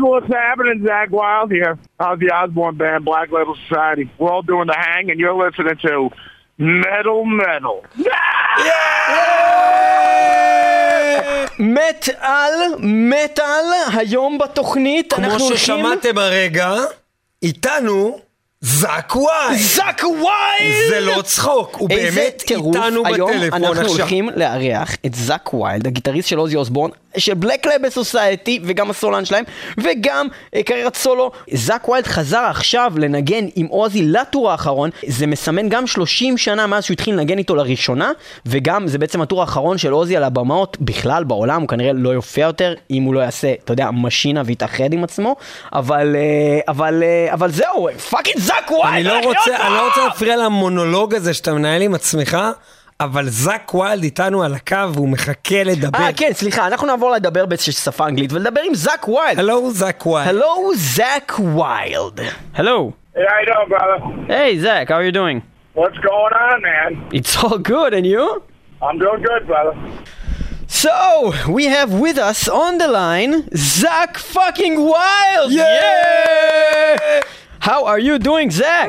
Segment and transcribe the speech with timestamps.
[0.00, 0.84] what's happening?
[0.84, 1.78] Zach Wild here.
[1.98, 4.10] How's the Osborne Band, Black Label Society?
[4.18, 6.10] We're all doing the hang, and you're listening to
[6.58, 7.82] Metal Metal.
[11.58, 13.64] מת על מטאל,
[13.96, 15.56] היום בתוכנית כמו אנחנו הולכים...
[15.56, 16.74] ששמעתם הרגע,
[17.42, 18.18] איתנו
[18.60, 19.56] זאק וואי.
[19.56, 20.88] זאק ויילד!
[20.88, 23.96] זה לא צחוק, הוא איזה באמת טירוף, איתנו היום בטלפון אנחנו עכשיו.
[23.98, 26.90] הולכים לארח את זאק ויילד, הגיטריסט של עוזי אוסבורן,
[27.20, 29.44] של בלק לבל סוסייטי, וגם הסולן שלהם,
[29.78, 31.30] וגם אה, קריירת סולו.
[31.52, 36.84] זאק ויילד חזר עכשיו לנגן עם עוזי לטור האחרון, זה מסמן גם 30 שנה מאז
[36.84, 38.12] שהוא התחיל לנגן איתו לראשונה,
[38.46, 42.46] וגם זה בעצם הטור האחרון של עוזי על הבמות בכלל בעולם, הוא כנראה לא יופיע
[42.46, 45.36] יותר, אם הוא לא יעשה, אתה יודע, משינה ויתאחד עם עצמו,
[45.72, 48.86] אבל, אה, אבל, אה, אבל זהו, פאקינג זאק ויילד!
[48.92, 49.86] אני לא רוצה, אני לא!
[49.88, 52.38] רוצה להפריע למונולוג הזה שאתה מנהל עם עצמך,
[53.00, 55.98] אבל זאק ויילד איתנו על הקו והוא מחכה לדבר.
[55.98, 59.38] אה, כן, סליחה, אנחנו נעבור לדבר בשפה אנגלית ולדבר עם זאק ויילד.
[59.38, 60.28] הלו זאק ויילד.
[60.42, 62.20] Hello, Zach Wild.
[62.56, 62.92] Hello.
[63.14, 63.98] Hey, how you doing, brother?
[64.28, 65.38] Hey, Zach, how are you doing?
[65.74, 66.90] What's going on, man?
[67.18, 68.42] It's all good, and you?
[68.82, 69.74] I'm doing good, brother.
[70.66, 70.96] So,
[71.56, 73.32] we have with us on the line
[73.80, 75.52] Zach fucking Wild.
[75.52, 77.22] Yeah!
[77.68, 78.88] How are you doing, Zach?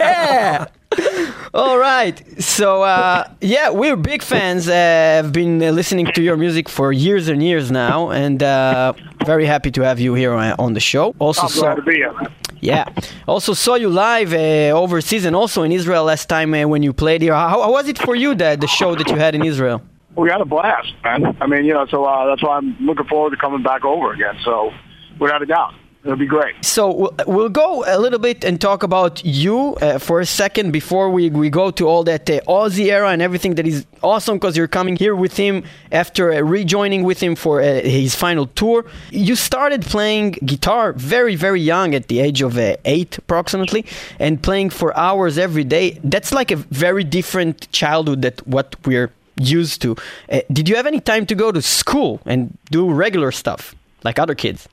[0.00, 0.66] yeah.
[1.54, 2.22] All right.
[2.42, 4.68] So, uh, yeah, we're big fans.
[4.68, 8.92] Uh, have been uh, listening to your music for years and years now, and uh,
[9.24, 11.14] very happy to have you here uh, on the show.
[11.18, 12.32] Also, I'm saw, glad to be here, man.
[12.60, 12.84] yeah,
[13.26, 16.92] also saw you live uh, overseas and also in Israel last time uh, when you
[16.92, 17.34] played here.
[17.34, 19.82] How, how was it for you that the show that you had in Israel?
[20.16, 21.36] We had a blast, man.
[21.40, 24.12] I mean, you know, so uh, that's why I'm looking forward to coming back over
[24.12, 24.36] again.
[24.44, 24.72] So,
[25.20, 26.64] without a doubt, it'll be great.
[26.64, 31.10] So we'll, go a little bit and talk about you uh, for a second before
[31.10, 34.56] we, we go to all that uh, Ozzy era and everything that is awesome because
[34.56, 38.86] you're coming here with him after uh, rejoining with him for uh, his final tour.
[39.10, 43.84] You started playing guitar very, very young at the age of uh, eight approximately
[44.18, 45.98] and playing for hours every day.
[46.04, 49.96] That's like a very different childhood that what we're used to.
[50.30, 53.74] Uh, did you have any time to go to school and do regular stuff
[54.04, 54.68] like other kids?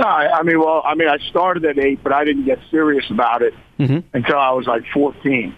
[0.00, 2.58] No, I, I mean, well, I mean, I started at eight, but I didn't get
[2.70, 5.54] serious about it until I was like 14.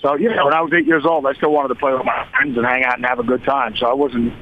[0.00, 2.04] So, you know, when I was eight years old, I still wanted to play with
[2.04, 3.76] my friends and hang out and have a good time.
[3.76, 4.32] So I wasn't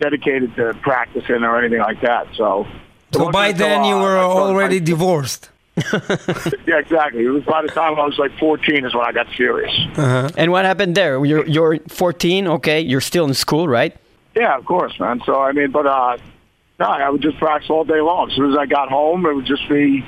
[0.00, 2.26] dedicated to practicing or anything like that.
[2.36, 2.66] So,
[3.12, 5.50] So by then you uh, were I already high- divorced.
[6.66, 7.24] Yeah, exactly.
[7.24, 9.72] It was by the time I was like 14 is when I got serious.
[9.96, 10.28] Uh-huh.
[10.36, 11.24] And what happened there?
[11.24, 13.96] You're, you're 14, okay, you're still in school, right?
[14.36, 15.20] Yeah, of course, man.
[15.26, 16.18] So I mean, but uh,
[16.80, 18.30] no, I would just practice all day long.
[18.30, 20.02] As soon as I got home, it would just be,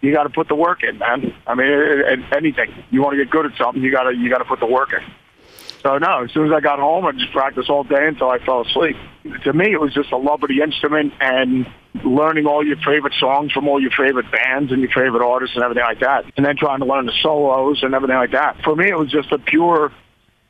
[0.00, 1.34] you got to put the work in, man.
[1.46, 4.30] I mean, it, it, anything you want to get good at something, you gotta you
[4.30, 5.02] gotta put the work in.
[5.82, 8.38] So no, as soon as I got home, I'd just practice all day until I
[8.38, 8.96] fell asleep.
[9.42, 11.66] To me, it was just a love of the instrument and
[12.04, 15.64] learning all your favorite songs from all your favorite bands and your favorite artists and
[15.64, 16.24] everything like that.
[16.36, 18.62] And then trying to learn the solos and everything like that.
[18.62, 19.92] For me, it was just a pure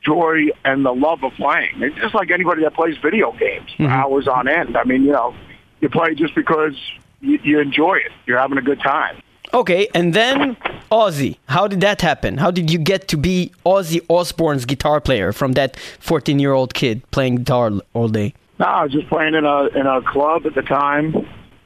[0.04, 1.82] joy and the love of playing.
[1.82, 4.76] It's just like anybody that plays video games for hours on end.
[4.76, 5.34] I mean, you know,
[5.80, 6.74] you play just because
[7.20, 8.12] you, you enjoy it.
[8.26, 9.22] You're having a good time.
[9.52, 10.56] Okay, and then
[10.90, 11.38] Ozzy.
[11.46, 12.38] How did that happen?
[12.38, 16.74] How did you get to be Ozzy Osbourne's guitar player from that 14 year old
[16.74, 18.34] kid playing guitar all day?
[18.58, 21.14] No, I was just playing in a in a club at the time,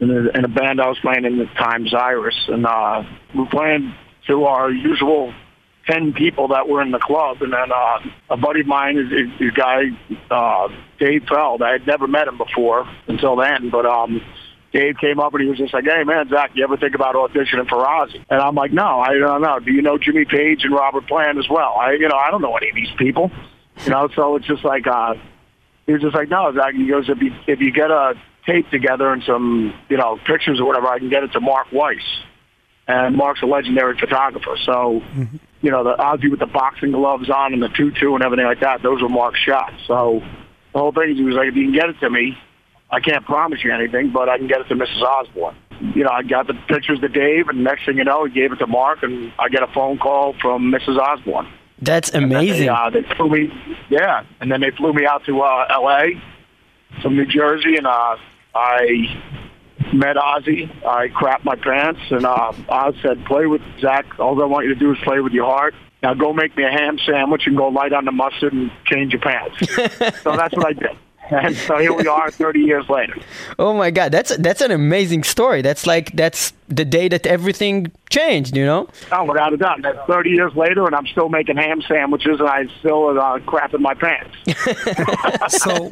[0.00, 3.03] in a, in a band I was playing in the time, Zyris, and uh,
[3.34, 3.94] we were playing
[4.27, 5.32] to our usual
[5.88, 8.00] ten people that were in the club, and then uh,
[8.31, 9.84] a buddy of mine, is is- is guy
[10.31, 10.69] uh,
[10.99, 11.62] Dave Feld.
[11.62, 14.21] I had never met him before until then, but um.
[14.71, 17.15] Dave came up and he was just like, "Hey man, Zakk, you ever think about
[17.15, 19.59] auditioning for Ozzy?" And I'm like, "No, I don't know.
[19.60, 21.75] Do you know Jimmy Page and Robert Plant as well?
[21.81, 23.31] I, you know, I don't know any of these people,
[23.84, 25.15] you know." So it's just like, uh,
[25.87, 26.75] he was just like, no, Zakk.
[26.75, 28.12] He goes, if you if you get a
[28.44, 31.72] tape together and some you know pictures or whatever, I can get it to Mark
[31.72, 32.04] Weiss,
[32.87, 34.59] and Mark's a legendary photographer.
[34.66, 35.03] So,
[35.61, 38.61] you know, the Ozzy with the boxing gloves on and the tutu and everything like
[38.61, 39.75] that, those were Mark's shots.
[39.87, 40.23] So
[40.73, 42.39] the whole thing is, he was like, if you can get it to me,
[42.91, 45.03] I can't promise you anything, but I can get it to Mrs.
[45.03, 45.57] Osbourne.
[45.95, 48.53] You know, I got the pictures to Dave, and next thing you know, he gave
[48.53, 50.99] it to Mark, and I get a phone call from Mrs.
[50.99, 51.49] Osbourne.
[51.81, 52.66] That's amazing.
[52.66, 53.53] They, uh, they flew me,
[53.89, 56.21] yeah, and then they flew me out to uh, L.A.
[57.03, 58.16] from New Jersey, and uh,
[58.54, 59.22] I
[59.92, 60.69] met Ozzy.
[60.84, 64.19] I crapped my pants, and uh, Oz said, "Play with Zakk.
[64.19, 65.75] All I want you to do is play with your heart.
[66.03, 69.13] Now go make me a ham sandwich and go light on the mustard and change
[69.13, 69.59] your pants."
[70.22, 70.97] so that's what I did.
[71.39, 73.15] And so here we are 30 years later.
[73.59, 75.60] Oh my God, that's that's an amazing story.
[75.63, 78.89] That's like that's the day that everything changed, you know?
[79.13, 79.83] Oh, without a doubt.
[79.83, 83.75] That's 30 years later, and I'm still making ham sandwiches, and I still uh, crap
[83.75, 84.34] in my pants.
[85.48, 85.89] So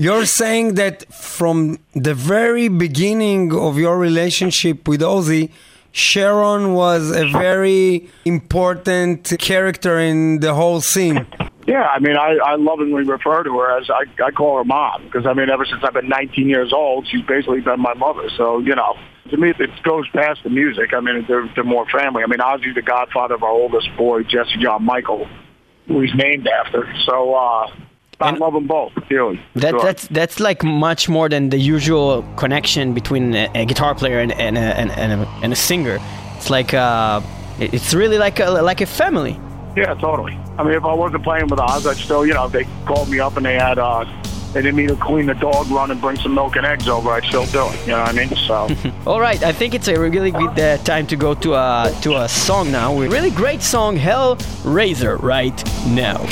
[0.00, 5.50] you're saying that from the very beginning of your relationship with Ozzy,
[5.92, 11.26] Sharon was a very important character in the whole scene.
[11.68, 15.04] Yeah, I mean, I, I lovingly refer to her as I, I call her mom
[15.04, 18.28] because I mean, ever since I've been 19 years old, she's basically been my mother.
[18.38, 18.96] So you know,
[19.30, 20.94] to me, it goes past the music.
[20.94, 22.22] I mean, they're, they're more family.
[22.22, 25.28] I mean, Ozzy's the godfather of our oldest boy, Jesse John Michael,
[25.86, 26.90] who he's named after.
[27.04, 27.66] So uh,
[28.20, 29.38] I And- love them both dearly.
[29.56, 29.82] That Sure.
[29.82, 34.32] that's that's like much more than the usual connection between a, a guitar player and
[34.32, 35.98] and a, and, and, a, and a singer.
[36.38, 37.20] It's like uh,
[37.60, 39.38] it's really like a like a family.
[39.76, 40.36] Yeah, totally.
[40.58, 43.08] I mean, if I wasn't playing with Oz, I'd still, you know, if they called
[43.08, 44.04] me up and they had, uh,
[44.52, 47.10] they didn't need to clean the dog run and bring some milk and eggs over,
[47.10, 47.80] I'd still do it.
[47.82, 48.36] You know what I mean?
[48.36, 48.68] So.
[49.06, 52.16] All right, I think it's a really good uh, time to go to a to
[52.16, 52.92] a song now.
[53.00, 56.26] A really great song, Hell Razor, right now.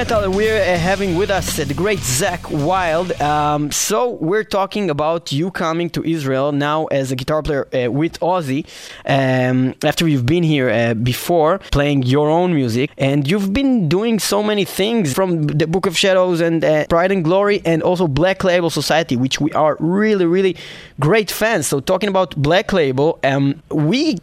[0.00, 0.30] Metal.
[0.30, 3.12] We're uh, having with us the great Zakk Wylde.
[3.20, 7.92] Um, so we're talking about you coming to Israel now as a guitar player uh,
[7.92, 8.64] with Ozzy.
[9.04, 14.18] Um, after you've been here uh, before playing your own music, and you've been doing
[14.18, 18.08] so many things from the Book of Shadows and uh, Pride and Glory, and also
[18.08, 20.56] Black Label Society, which we are really, really
[20.98, 21.66] great fans.
[21.66, 24.16] So talking about Black Label, um, we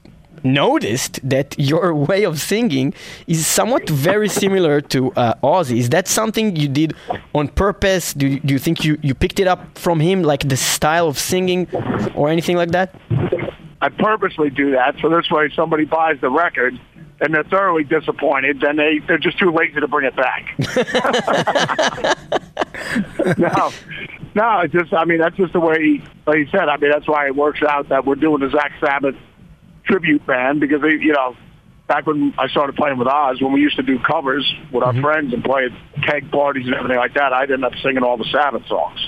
[0.43, 2.93] noticed that your way of singing
[3.27, 5.77] is somewhat very similar to uh, Ozzy.
[5.77, 6.93] Is that something you did
[7.33, 8.13] on purpose?
[8.13, 11.07] Do you, do you think you, you picked it up from him, like the style
[11.07, 11.67] of singing
[12.15, 12.93] or anything like that?
[13.81, 16.79] I purposely do that so this way somebody buys the record
[17.19, 20.55] and they're thoroughly disappointed, then they they're just too lazy to bring it back.
[23.37, 23.71] no,
[24.35, 26.69] no, it's just I mean that's just the way, like you said.
[26.69, 29.15] I mean that's why it works out that we're doing the Zakk Sabbath
[29.87, 31.35] tribute band because they, you know,
[31.87, 34.93] back when I started playing with Oz, when we used to do covers with our
[35.01, 38.17] friends and play at keg parties and everything like that, I'd end up singing all
[38.17, 38.99] the Sabbath songs.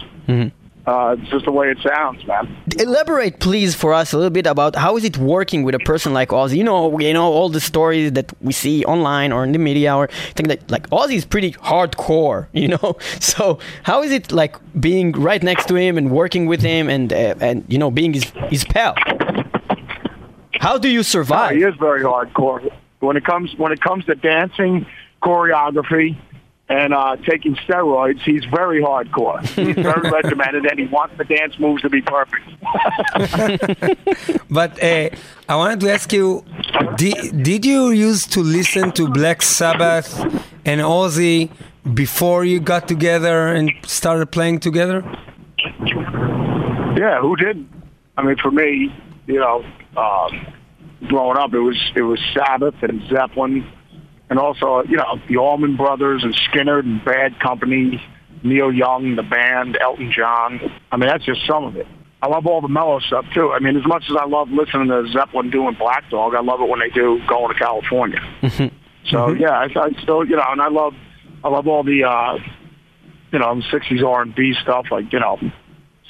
[0.89, 2.57] Uh, it's just the way it sounds, man.
[2.79, 6.13] Elaborate, please, for us a little bit about how is it working with a person
[6.13, 6.57] like Ozzy.
[6.57, 9.95] You know, you know all the stories that we see online or in the media,
[9.95, 12.47] or think that like Ozzy is pretty hardcore.
[12.59, 16.61] You know, so how is it like being right next to him and working with
[16.61, 18.95] him and uh, and you know being his his pal?
[20.59, 21.55] How do you survive?
[21.55, 24.85] he is very hardcore when it comes when it comes to dancing,
[25.23, 26.17] choreography,
[26.67, 28.21] and uh, taking steroids.
[28.21, 29.41] He's very hardcore.
[29.41, 32.45] He's very regimented, and he wants the dance moves to be perfect.
[34.51, 35.09] But uh,
[35.47, 36.43] I wanted to ask you,
[36.97, 40.19] did, did you used to listen to Black Sabbath
[40.65, 41.51] and Ozzy
[41.93, 45.03] before you got together and started playing together?
[46.97, 47.69] Yeah, who didn't?
[48.17, 48.91] I mean, for me,
[49.27, 49.63] you know,
[49.99, 53.65] uh, growing up, it was it was Sabbath and Zeppelin,
[54.29, 58.01] and also you know the Allman Brothers and Skynyrd and Bad Company,
[58.43, 60.59] Neil Young, the band, Elton John.
[60.91, 61.87] I mean, that's just some of it.
[62.21, 63.51] I love all the mellow stuff too.
[63.51, 66.59] I mean, as much as I love listening to Zeppelin doing Black Dog, I love
[66.61, 68.19] it when they do Going to California.
[69.09, 70.93] So yeah, I, I still you know, and I love
[71.43, 72.35] I love all the uh,
[73.31, 75.39] you know '60s R&B stuff like you know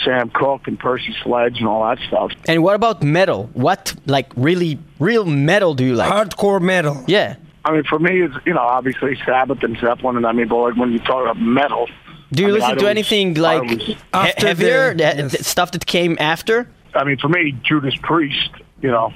[0.03, 2.31] Sam Cooke and Percy Sledge and all that stuff.
[2.47, 3.49] And what about metal?
[3.53, 6.11] What like really real metal do you like?
[6.11, 7.03] Hardcore metal.
[7.07, 7.35] yeah.
[7.65, 10.71] I mean, for me, it's you know obviously Sabbath and Zeppelin, and I mean, boy,
[10.71, 11.87] when you talk about metal,
[12.31, 14.99] Do you I mean, listen I to don't- anything like was- he- After heavier, the-
[14.99, 15.31] yes.
[15.33, 16.69] that stuff that came after?
[16.95, 18.49] I mean, for me, Judas Priest,
[18.81, 19.13] you know,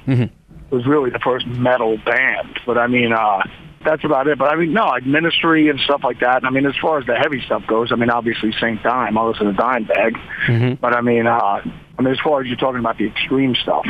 [0.71, 2.59] was really the first metal band.
[2.65, 3.43] But I mean, uh,
[3.83, 4.37] that's about it.
[4.37, 6.37] But I mean, no, like Ministry and stuff like that.
[6.37, 9.17] And I mean, as far as the heavy stuff goes, I mean, obviously Saint Dime.
[9.17, 10.79] I listen to Dimebag.
[10.79, 13.85] But I mean, uh, I mean, as far as you're talking about the extreme stuff,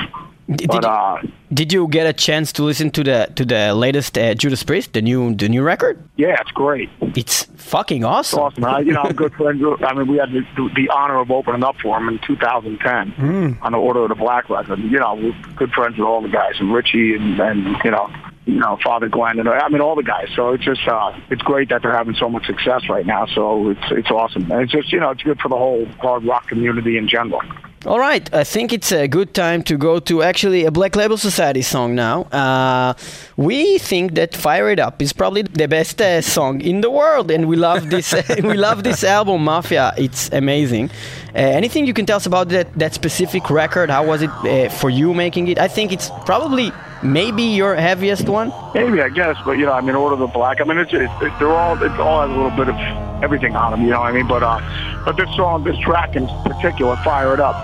[0.50, 1.18] Did, but did, uh,
[1.54, 4.94] did you get a chance to listen to the to the latest uh, Judas Priest,
[4.94, 6.04] the new the new record?
[6.18, 6.90] yeah, it's great.
[7.16, 8.40] It's fucking awesome.
[8.40, 8.66] It's awesome.
[8.66, 9.64] I, you know, I'm good friends.
[9.88, 10.44] I mean, we had the,
[10.76, 14.50] the honor of opening up for him in 2010 on the Order of the Black
[14.50, 14.80] record.
[14.80, 18.12] You know, we're good friends with all the guys, and Richie, and, and you know,
[18.46, 20.28] you know, Father Glenn, and I mean, all the guys.
[20.36, 23.26] So it's just, uh, it's great that they're having so much success right now.
[23.28, 26.26] So it's it's awesome, and it's just, you know, it's good for the whole hard
[26.26, 27.42] rock community in general.
[27.86, 31.18] All right, I think it's a good time to go to actually a Black Label
[31.18, 32.24] Society song now.
[32.32, 32.94] Uh,
[33.36, 37.30] we think that "Fire It Up" is probably the best uh, song in the world,
[37.30, 38.14] and we love this.
[38.44, 39.94] we love this album, Mafia.
[39.98, 40.92] It's amazing.
[41.36, 43.90] Uh, anything you can tell us about that that specific record?
[43.90, 45.60] How was it uh, for you making it?
[45.60, 46.72] I think it's probably
[47.04, 48.54] maybe your heaviest one.
[48.74, 50.62] Maybe I guess, but you know, I mean, Order of the Black.
[50.62, 52.76] I mean, it's, it's it, they're all it all has a little bit of
[53.24, 53.82] everything on them.
[53.84, 54.28] You know what I mean?
[54.28, 54.60] But uh,
[55.06, 57.56] but this song, this track in particular, "Fire It Up."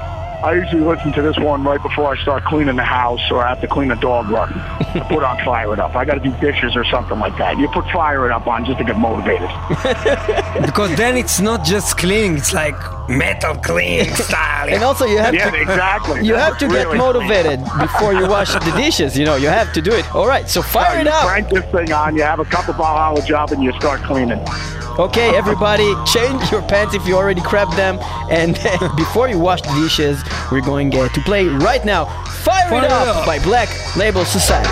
[0.41, 3.49] I usually listen to this one right before I start cleaning the house or I
[3.49, 4.53] have to clean the dog run.
[4.53, 7.57] I put on "Fire It Up." I got to do dishes or something like that.
[7.57, 9.49] You put "Fire It Up" on just to get motivated.
[10.65, 12.75] Because then it's not just cleaning, it's like
[13.09, 14.69] metal cleaning style.
[14.69, 15.61] And also, you have Yeah, to.
[15.61, 16.25] exactly.
[16.25, 16.97] You have to get Really.
[16.97, 19.17] motivated before you wash the dishes.
[19.17, 20.05] You know, you have to do it.
[20.15, 21.25] All right, so fire You it up.
[21.27, 22.15] crank this thing on.
[22.15, 24.39] You have a cup of Valhalla Java, and you start cleaning.
[24.99, 27.97] Okay, everybody, change your pants if you already crapped them.
[28.29, 28.55] And
[28.97, 32.05] before you wash the dishes, we're going uh, to play right now
[32.43, 33.25] Fire, Fire It It Up Up.
[33.25, 34.67] by Black Label Society.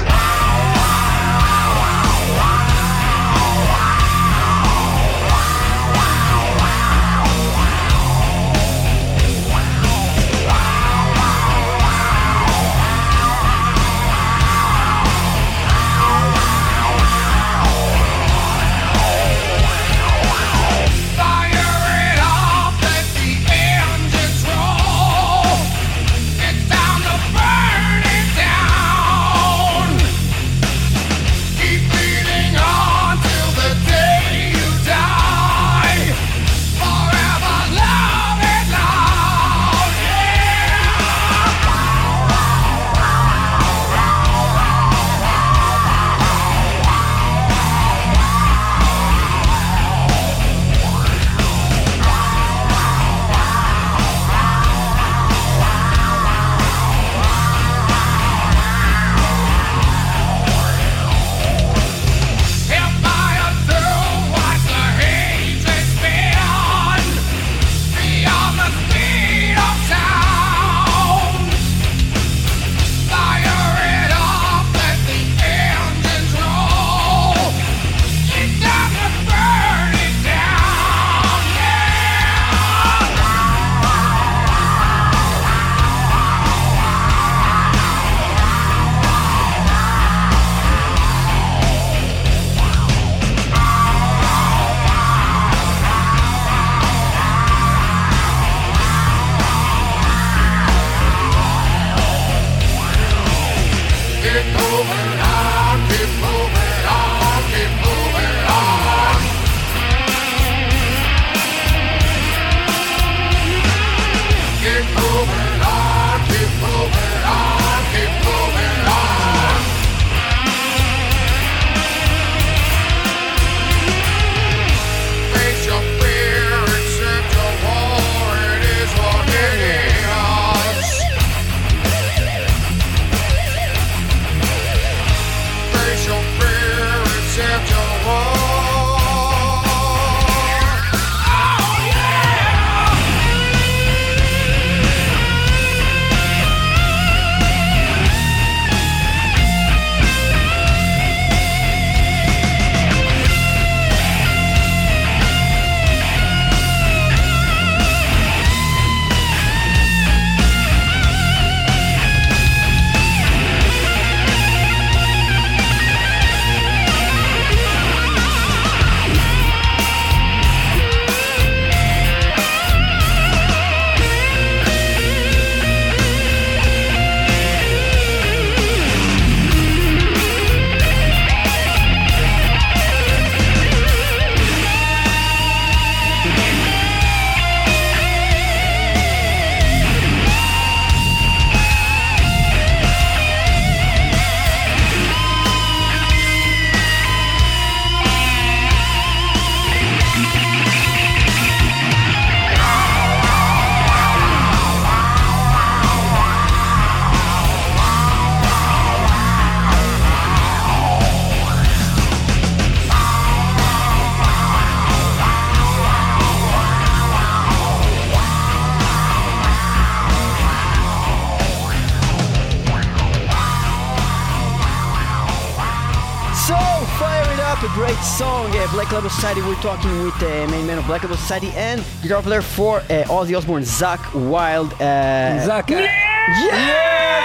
[229.58, 232.78] We're talking with the uh, main man of Black Label Society and guitar player for
[232.78, 234.72] uh, Ozzy Osbourne, Zakk Wylde.
[234.74, 235.72] Uh, Zakk.
[235.72, 235.88] yeah!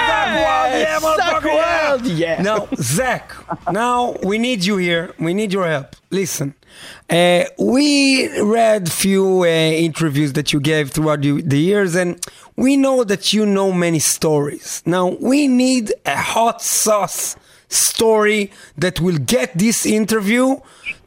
[0.09, 1.91] Zakk Wylde, yeah, Zakk motherfucker, yeah.
[1.91, 2.43] Wylde, yeah.
[2.43, 5.15] Now, Zakk, now we need you here.
[5.19, 5.95] We need your help.
[6.11, 6.55] Listen,
[7.11, 12.19] uh, we read few uh, interviews that you gave throughout the years, and
[12.57, 14.83] we know that you know many stories.
[14.87, 17.37] Now, we need a hot sauce
[17.69, 20.57] story that will get this interview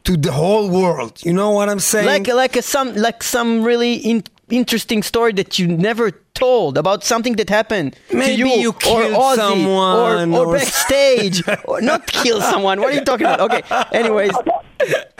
[0.06, 1.22] to the whole world.
[1.24, 2.06] You know what I'm saying?
[2.06, 7.02] like like a, some like some really in, interesting story that you never told about
[7.02, 11.42] something that happened Maybe to you, you or killed Ozzy someone or, or, or- backstage
[11.64, 14.32] or not kill someone what are you talking about okay anyways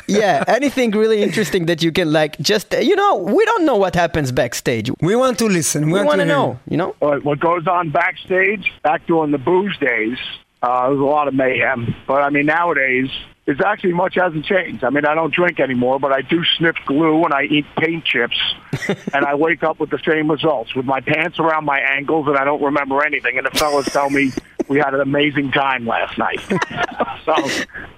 [0.07, 3.94] yeah anything really interesting that you can like just you know we don't know what
[3.94, 5.87] happens backstage we want to listen.
[5.87, 9.07] We, we want, want to hear know you know what, what goes on backstage back
[9.07, 10.18] during the booze days.
[10.62, 13.09] Uh, there's a lot of mayhem, but I mean nowadays
[13.47, 14.83] it's actually much hasn't changed.
[14.85, 18.05] I mean I don't drink anymore, but I do sniff glue and I eat paint
[18.05, 18.39] chips,
[19.15, 22.37] and I wake up with the same results with my pants around my ankles and
[22.37, 23.39] I don't remember anything.
[23.39, 24.33] And the fellas tell me
[24.69, 26.41] we had an amazing time last night.
[27.25, 27.35] so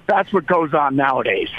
[0.07, 1.49] that's what goes on nowadays.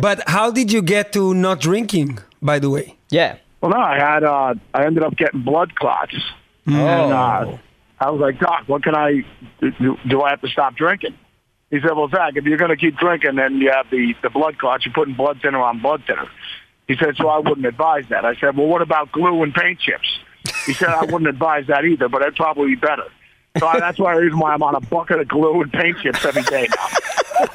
[0.00, 2.96] But how did you get to not drinking, by the way?
[3.10, 6.14] yeah Well, no, I had uh, I ended up getting blood clots,
[6.66, 6.76] and
[7.12, 7.58] uh,
[7.98, 9.24] I was like, Doc, what can I
[9.60, 9.96] do?
[10.08, 11.16] Do I have to stop drinking?
[11.74, 14.30] He said, Well, Zakk, if you're going to keep drinking then you have the the
[14.30, 16.28] blood clots, you're putting blood thinner on blood thinner.
[16.86, 18.24] He said, So I wouldn't advise that.
[18.24, 20.06] I said, Well, what about glue and paint chips?
[20.66, 23.06] He said, I wouldn't advise that either, but it'd probably be better.
[23.58, 25.98] So I, that's why the reason why I'm on a bucket of glue and paint
[25.98, 26.88] chips every day now.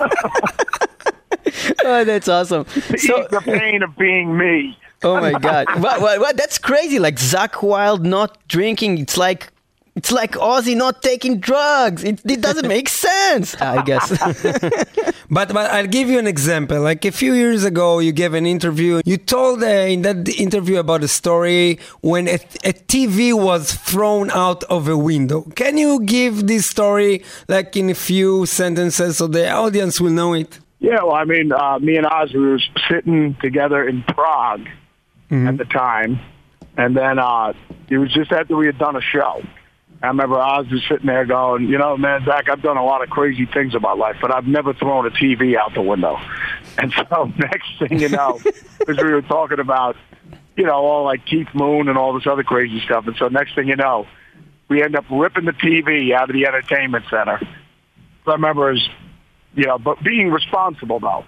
[1.85, 2.65] oh that's awesome
[2.97, 4.77] so the pain of being me.
[5.01, 5.67] Oh my god!
[5.79, 6.35] what, what, what?
[6.35, 6.99] That's crazy.
[6.99, 8.97] Like Zakk Wylde not drinking.
[8.97, 9.49] It's like
[9.95, 12.03] it's like Ozzy not taking drugs.
[12.03, 13.55] It, it doesn't make sense.
[13.61, 14.11] I guess.
[15.31, 16.81] But, but I'll give you an example.
[16.81, 19.01] Like a few years ago, you gave an interview.
[19.05, 24.31] You told uh, in that interview about a story when a, a TV was thrown
[24.31, 25.41] out of a window.
[25.55, 30.33] Can you give this story like in a few sentences so the audience will know
[30.33, 30.59] it?
[30.79, 34.67] Yeah, well, I mean, uh, me and Oz, we were sitting together in Prague
[35.29, 36.19] at the time,
[36.75, 37.53] and then uh,
[37.87, 39.43] it was just after we had done a show.
[40.01, 43.03] I remember Oz was sitting there going, you know, man, Zakk, I've done a lot
[43.03, 46.17] of crazy things in my life, but I've never thrown a TV out the window.
[46.81, 48.39] And so next thing you know,
[48.87, 49.97] as we were talking about,
[50.55, 53.05] you know, all like Keith Moon and all this other crazy stuff.
[53.05, 54.07] And so next thing you know,
[54.69, 57.39] we end up ripping the TV out of the entertainment center.
[58.23, 58.87] So I remember as
[59.55, 61.25] you know, but being responsible though.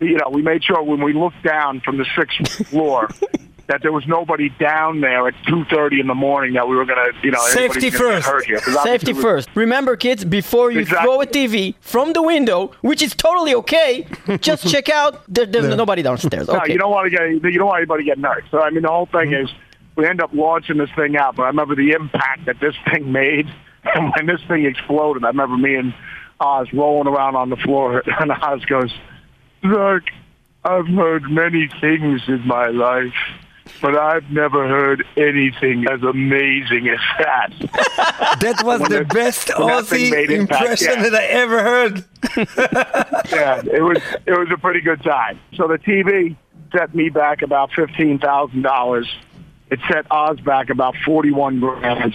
[0.00, 3.08] You know, we made sure when we looked down from the sixth floor
[3.72, 6.98] that there was nobody down there at 2.30 in the morning that we were going
[7.10, 8.28] to, you know, Safety everybody's gonna get first.
[8.28, 8.58] hurt here.
[8.60, 9.48] 'Cause Safety we- first.
[9.54, 11.06] Remember, kids, before you Exactly.
[11.06, 14.06] throw a TV from the window, which is totally okay,
[14.42, 15.22] just check out.
[15.26, 16.48] There, there's nobody downstairs.
[16.48, 16.72] No, Okay.
[16.74, 18.44] you don't want to get you don't want anybody getting hurt.
[18.50, 19.44] So I mean, the whole thing Mm-hmm.
[19.46, 19.50] is
[19.96, 21.36] we end up launching this thing out.
[21.36, 23.46] But I remember the impact that this thing made,
[23.94, 25.94] and when this thing exploded, I remember me and
[26.40, 28.92] Oz rolling around on the floor, and Oz goes,
[29.62, 30.02] "Look,
[30.62, 33.14] I've heard many things in my life."
[33.80, 37.52] But I've never heard anything as amazing as that.
[38.40, 41.02] That was When the best Ozzy impression yeah.
[41.02, 42.04] that I ever heard.
[43.32, 45.38] yeah, it was it was a pretty good time.
[45.54, 46.36] So the TV
[46.72, 49.08] set me back about fifteen thousand dollars.
[49.70, 52.14] It set Oz back about forty one grand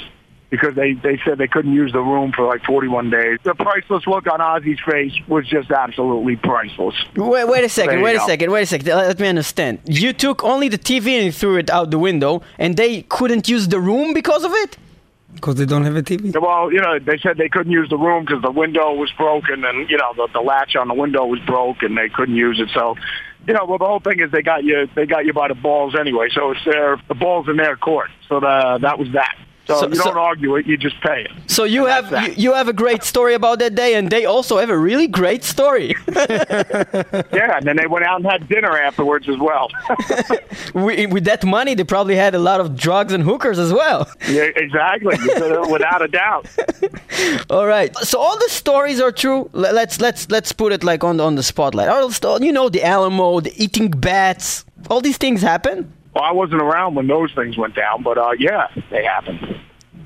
[0.50, 3.40] because they they said they couldn't use the room for like forty one days.
[3.44, 6.96] The priceless look on Ozzy's face was just absolutely priceless.
[7.16, 7.90] Wait, wait a second.
[7.90, 8.28] There you Wait a go.
[8.28, 8.52] second.
[8.52, 8.88] Wait a second.
[8.88, 9.80] Let me understand.
[9.86, 13.68] You took only the TV and threw it out the window, and they couldn't use
[13.68, 14.78] the room because of it.
[15.36, 16.34] Because they don't have a TV.
[16.40, 19.64] Well, you know, they said they couldn't use the room because the window was broken,
[19.66, 22.60] and you know the, the latch on the window was broke, and they couldn't use
[22.60, 22.70] it.
[22.74, 22.96] So,
[23.48, 25.54] you know, well, the whole thing is they got you they got you by the
[25.56, 26.30] balls anyway.
[26.32, 28.10] So it's their the balls in their court.
[28.30, 29.36] So the, that was that.
[29.68, 31.32] So, So- you so- don't argue it; you just pay it.
[31.48, 34.58] So you have you, you have a great story about that day, and they also
[34.58, 35.94] have a really great story.
[37.40, 39.70] Yeah, and then they went out and had dinner afterwards as well.
[40.74, 44.10] with, with that money, they probably had a lot of drugs and hookers as well.
[44.30, 45.16] yeah, exactly,
[45.72, 46.48] without a doubt.
[47.50, 47.96] All right.
[47.98, 49.50] So all the stories are true.
[49.54, 51.88] Let- Let's let's let's put it like on on the spotlight.
[51.90, 52.10] All
[52.42, 54.66] you know, the Alamo, the eating bats.
[54.90, 55.92] All these things happen.
[56.16, 59.57] Well, I wasn't around when those things went down, but uh, yeah, they happened.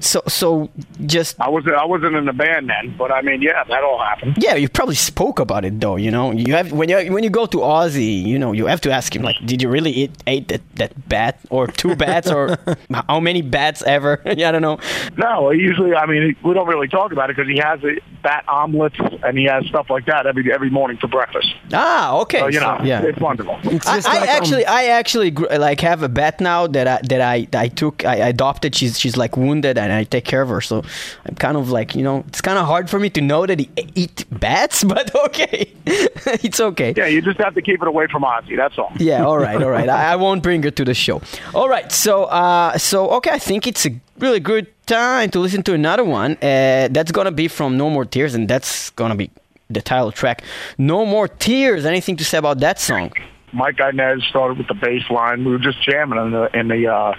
[0.02, 0.70] So so
[1.06, 4.00] just I wasn't I wasn't in the band then, but I mean, yeah, that all
[4.00, 4.38] happened.
[4.40, 5.96] yeah, you probably spoke about it though.
[5.96, 8.82] You know, you have when you when you go to Ozzy, you know, you have
[8.82, 12.30] to ask him like, did you really eat ate that that bat or two bats
[12.30, 12.58] or
[13.08, 14.22] how many bats ever?
[14.38, 14.80] yeah, I don't know.
[15.18, 18.44] No, usually, I mean, we don't really talk about it because he has a bat
[18.48, 21.54] omelets and he has stuff like that every every morning for breakfast.
[21.74, 22.40] Ah, okay.
[22.40, 23.02] So you know, yeah.
[23.04, 23.60] it's wonderful.
[23.64, 26.88] It's I, just I like, um, actually, I actually like have a bat now that
[26.88, 28.76] I that I I took, I adopted.
[28.76, 30.62] She's she's like wounded, and I take care of her.
[30.62, 30.84] So
[31.26, 33.60] I'm kind of like, you know, it's kind of hard for me to know that
[33.60, 36.94] he eat bats, but okay, it's okay.
[36.96, 38.56] Yeah, you just have to keep it away from Ozzy.
[38.58, 38.92] That's all.
[38.98, 39.90] Yeah, all right, all right.
[39.98, 41.22] I, I won't bring her to the show.
[41.54, 45.64] All right, so uh, so okay, I think it's a really good time to listen
[45.64, 46.34] to another one.
[46.34, 49.30] Uh, that's gonna be from No More Tears, and that's gonna be
[49.70, 50.44] the title track.
[50.78, 51.86] No More Tears.
[51.86, 53.12] Anything to say about that song?
[53.54, 55.44] Mike Inez started with the bass line.
[55.44, 57.16] We were just jamming in the in the uh,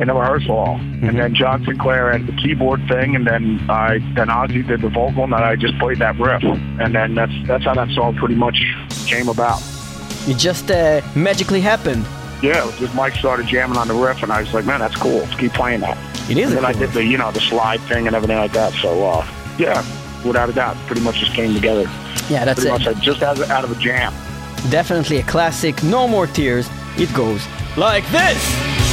[0.00, 3.98] in the rehearsal hall, and then John Sinclair had the keyboard thing, and then I
[4.14, 7.32] then Ozzy did the vocal, and then I just played that riff, and then that's
[7.46, 8.62] that's how that song pretty much
[9.06, 9.60] came about.
[10.28, 12.04] It just uh, magically happened.
[12.42, 15.18] Yeah, just Mike started jamming on the riff, and I was like, man, that's cool.
[15.18, 15.98] Let's keep playing that.
[16.30, 16.48] It is.
[16.48, 18.72] And then I did the you know the slide thing and everything like that.
[18.74, 19.26] So uh,
[19.58, 19.82] yeah,
[20.24, 21.88] without a doubt, pretty much just came together.
[22.28, 22.94] Yeah, that's Pretty much it.
[22.94, 24.12] like just out of, out of a jam.
[24.70, 25.82] Definitely a classic.
[25.82, 26.68] No more tears.
[26.96, 27.44] It goes
[27.76, 28.89] like this.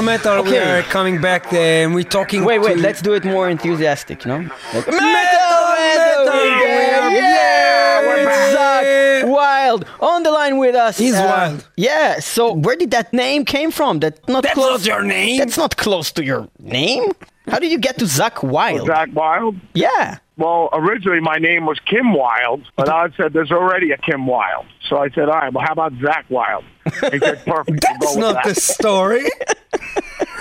[0.00, 2.44] Metal Metal, We are coming back uh, and we're talking.
[2.44, 4.38] Wait, wait, to- let's do it more enthusiastic, you know?
[4.72, 8.56] Like, Metal, metal, yeah, yeah, yeah, we're back.
[8.56, 10.96] Zakk Wylde on the line with us.
[10.96, 11.68] He's Uh, wild.
[11.76, 14.00] Yeah, so where did that name came from?
[14.00, 14.80] That not That's close.
[14.80, 15.36] not your name.
[15.38, 17.12] That's not close to your name.
[17.48, 18.88] How did you get to Zakk Wylde?
[18.88, 19.56] Zakk Wylde.
[19.74, 20.18] Yeah.
[20.38, 24.64] Well, originally my name was Kim Wilde, but I said there's already a Kim Wilde.
[24.88, 26.64] So I said, all right, well, how about Zakk Wylde?
[27.12, 27.46] He said, perfect.
[27.46, 28.54] we'll That's go with not that.
[28.54, 29.26] the story.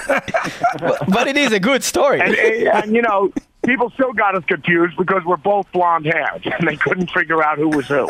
[0.08, 2.22] but, but it is a good story.
[2.22, 3.32] And, and, you know,
[3.66, 7.58] people still got us confused because we're both blonde haired, and they couldn't figure out
[7.58, 8.10] who was who.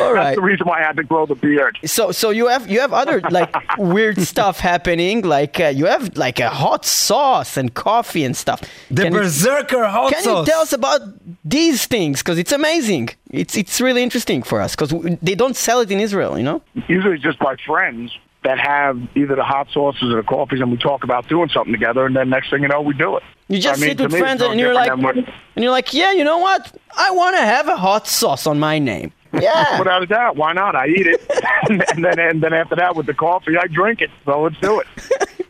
[0.00, 1.78] All That's the reason why I had to grow the beard.
[1.84, 5.22] So so you have you have other like weird stuff happening.
[5.22, 8.62] Like uh, you have like a hot sauce and coffee and stuff.
[8.90, 10.32] The Can you- Berserker hot Can sauce.
[10.32, 11.00] Can you tell us about
[11.44, 12.20] these things?
[12.20, 13.10] Because it's amazing.
[13.30, 14.90] It's it's really interesting for us because
[15.22, 16.36] they don't sell it in Israel.
[16.36, 16.62] You know.
[16.88, 20.76] Usually just by friends that have either the hot sauces or the coffees, and we
[20.76, 23.22] talk about doing something together, and then next thing you know, we do it.
[23.48, 25.34] You just I mean, sit with me, friends no and you're like, different than what-
[25.56, 26.74] and you're like, yeah, you know what?
[26.96, 29.12] I want to have a hot sauce on my name.
[29.40, 29.78] Yeah.
[29.78, 30.74] Without a doubt, why not?
[30.76, 31.20] I eat it,
[31.92, 34.10] and then and then after that with the coffee, I drink it.
[34.24, 34.86] So let's do it.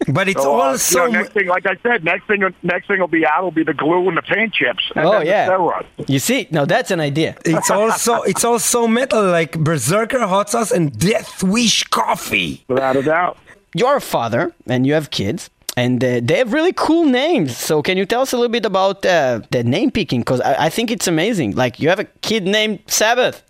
[0.08, 2.86] but it's So, uh, also you know, next thing, like I said, next thing next
[2.88, 4.84] thing will be out will be the glue and the paint chips.
[4.94, 5.80] And Oh, yeah.
[6.06, 7.36] you see, now that's an idea.
[7.44, 12.64] it's also it's also metal like Berserker hot sauce and Death Wish coffee.
[12.68, 13.38] Without a doubt.
[13.74, 15.50] You're a father and you have kids.
[15.76, 17.56] And uh, they have really cool names.
[17.56, 20.20] So, can you tell us a little bit about uh, the name picking?
[20.20, 21.56] Because I, I think it's amazing.
[21.56, 23.42] Like, you have a kid named Sabbath.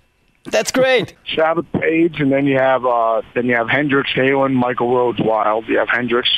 [0.44, 1.14] That's great.
[1.34, 5.66] Sabbath Page, and then you have uh, then you have Hendrix Halen, Michael Rhoads Wylde.
[5.68, 6.28] You have Hendrix,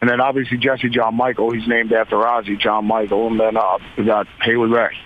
[0.00, 1.52] and then obviously Jesse John Michael.
[1.52, 4.96] He's named after Ozzy John Michael, and then uh, we got Haley Ray.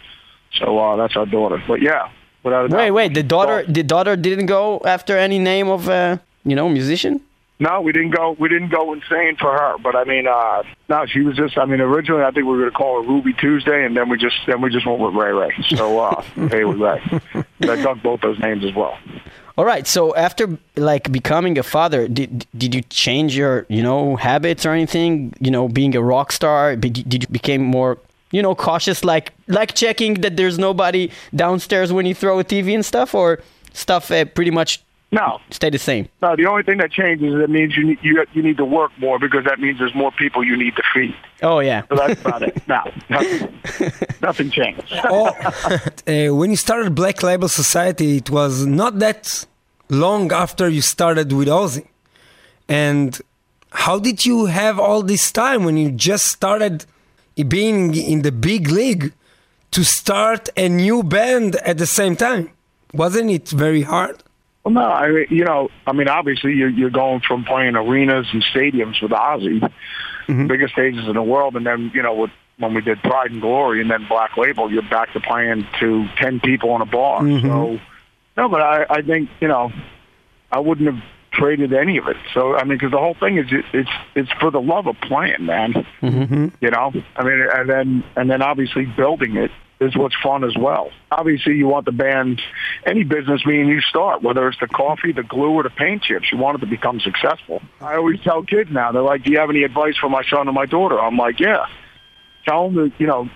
[0.58, 1.62] So uh, that's our daughter.
[1.66, 2.10] But yeah,
[2.42, 2.78] without a doubt.
[2.78, 3.14] wait, wait.
[3.14, 7.20] The daughter, the daughter didn't go after any name of, uh, you know, musician.
[7.62, 8.34] No, we didn't go.
[8.36, 9.78] We didn't go insane for her.
[9.78, 11.56] But I mean, uh, no, she was just.
[11.56, 14.08] I mean, originally I think we were going to call her Ruby Tuesday, and then
[14.08, 15.54] we just then we just went with Ray Ray.
[15.76, 17.00] So uh, Haley Ray.
[17.60, 18.98] But I dug both those names as well.
[19.56, 19.86] All right.
[19.86, 24.72] So after like becoming a father, did did you change your you know habits or
[24.72, 25.32] anything?
[25.38, 27.98] You know, being a rock star, did you became more
[28.32, 32.74] you know cautious, like like checking that there's nobody downstairs when you throw a TV
[32.74, 33.38] and stuff, or
[33.72, 36.08] stuff uh, pretty much No, stay the same?
[36.22, 38.64] No, the only thing that changes is it means you need, you you need to
[38.64, 41.14] work more because that means there's more people you need to feed.
[41.42, 41.82] Oh yeah.
[41.90, 42.66] So that's about it.
[42.66, 43.60] No, nothing,
[44.22, 44.90] nothing changed.
[45.04, 45.26] Oh,
[46.08, 49.44] uh, when you started Black Label Society, it was not that
[49.90, 51.86] long after you started with Ozzy.
[52.66, 53.20] And
[53.70, 56.86] how did you have all this time when you just started
[57.48, 59.12] being in the big league
[59.72, 62.50] to start a new band at the same time?
[62.94, 64.22] Wasn't it very hard?
[64.64, 68.28] Well, no, I mean, you know, I mean, obviously you're, you're going from playing arenas
[68.32, 69.60] and stadiums with Ozzy,
[70.48, 73.40] biggest stages in the world, and then you know, with, when we did Pride and
[73.40, 77.22] Glory and then Black Label, you're back to playing to ten people in a bar.
[77.40, 77.80] So,
[78.36, 79.72] no, but I, I think you know,
[80.52, 81.02] I wouldn't have
[81.32, 82.16] traded any of it.
[82.32, 84.96] So, I mean, because the whole thing is it, it's it's for the love of
[85.00, 85.72] playing, man.
[86.00, 86.48] Mm-hmm.
[86.60, 89.50] You know, I mean, and then and then obviously building it
[89.82, 90.90] is what's fun as well.
[91.10, 92.40] Obviously, you want the band,
[92.86, 96.26] any business meeting you start, whether it's the coffee, the glue, or the paint chips,
[96.32, 97.60] you want it to become successful.
[97.80, 100.48] I always tell kids now, they're like, "Do you have any advice for my son
[100.48, 101.66] or my daughter?" I'm like, "Yeah."
[102.46, 103.28] Tell them to, you know,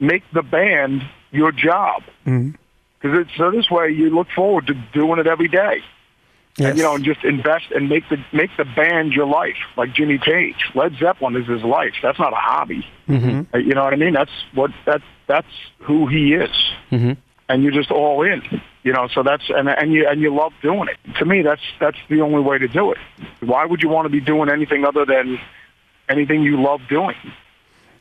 [0.00, 1.02] make the band
[1.32, 2.02] your job.
[2.24, 5.82] Because it's so this way you look forward to doing it every day.
[6.56, 9.92] And, you know, and just invest and make the make the band your life, like
[9.92, 10.70] Jimmy Page.
[10.74, 11.94] Led Zeppelin is his life.
[12.02, 12.86] That's not a hobby.
[13.52, 14.12] Uh, You know what I mean?
[14.14, 15.46] That's what that that's
[15.80, 16.50] who he is.
[16.90, 17.12] Mm-hmm.
[17.48, 18.42] And you're just all in.
[18.82, 21.18] You know, so that's and and you and you love doing it.
[21.18, 22.98] To me, that's that's the only way to do it.
[23.40, 25.38] Why would you want to be doing anything other than
[26.08, 27.16] anything you love doing?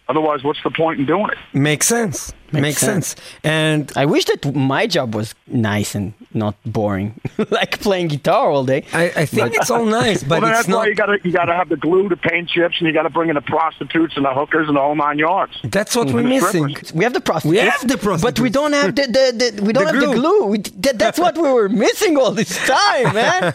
[0.09, 1.37] Otherwise, what's the point in doing it?
[1.57, 2.33] Makes sense.
[2.61, 3.07] Makes, sense.
[3.07, 3.21] sense.
[3.43, 8.63] And I wish that my job was nice and not boring, like playing guitar all
[8.63, 8.85] day.
[8.93, 10.77] I, I think it's all nice, but well, it's that's not.
[10.77, 12.93] why you got to you got to have the glue, to paint chips, and you
[12.93, 15.53] got to bring in the prostitutes and the hookers and the whole nine yards.
[15.63, 16.69] That's what we're missing.
[16.69, 16.93] strippers.
[16.93, 17.63] We have the prostitutes.
[17.63, 19.99] We have the prostitutes, but we don't have the, the, the we don't The have
[19.99, 20.39] the glue.
[20.39, 20.45] glue.
[20.47, 23.53] We, that, that's what we were missing all this time, man.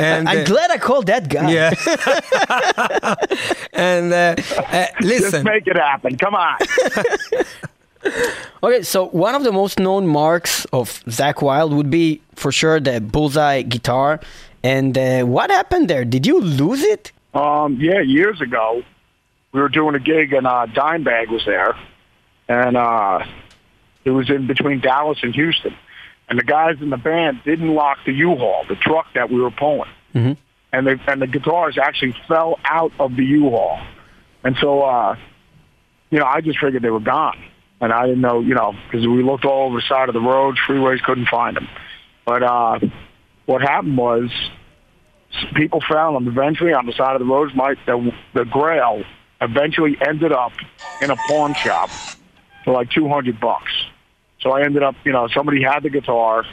[0.00, 1.52] And, I'm uh, glad I called that guy.
[1.52, 1.70] Yeah.
[3.72, 4.34] and uh,
[4.72, 6.16] uh, Just listen, make it happen.
[6.16, 6.58] Come on.
[8.62, 12.78] Okay, so one of the most known marks of Zakk Wylde would be for sure
[12.78, 14.20] the bullseye guitar.
[14.62, 16.04] And uh, what happened there?
[16.04, 17.12] Did you lose it?
[17.34, 18.82] Um, yeah, years ago,
[19.52, 21.76] we were doing a gig and uh, Dimebag was there,
[22.48, 23.24] and uh,
[24.04, 25.74] it was in between Dallas and Houston.
[26.28, 29.50] And the guys in the band didn't lock the U-Haul, the truck that we were
[29.50, 29.90] pulling.
[30.72, 33.80] and they and the guitars actually fell out of the U-Haul,
[34.44, 35.16] and so uh,
[36.10, 37.38] you know I just figured they were gone,
[37.80, 40.20] and I didn't know you know because we looked all over the side of the
[40.20, 41.68] road, freeways, couldn't find them,
[42.24, 42.78] but uh,
[43.46, 44.30] what happened was
[45.54, 47.54] people found them eventually on the side of the roads.
[47.54, 49.04] My the, the Grail
[49.40, 50.52] eventually ended up
[51.00, 51.90] in a pawn shop
[52.64, 53.72] for like two hundred bucks.
[54.40, 56.44] So I ended up, you know, somebody had the guitar,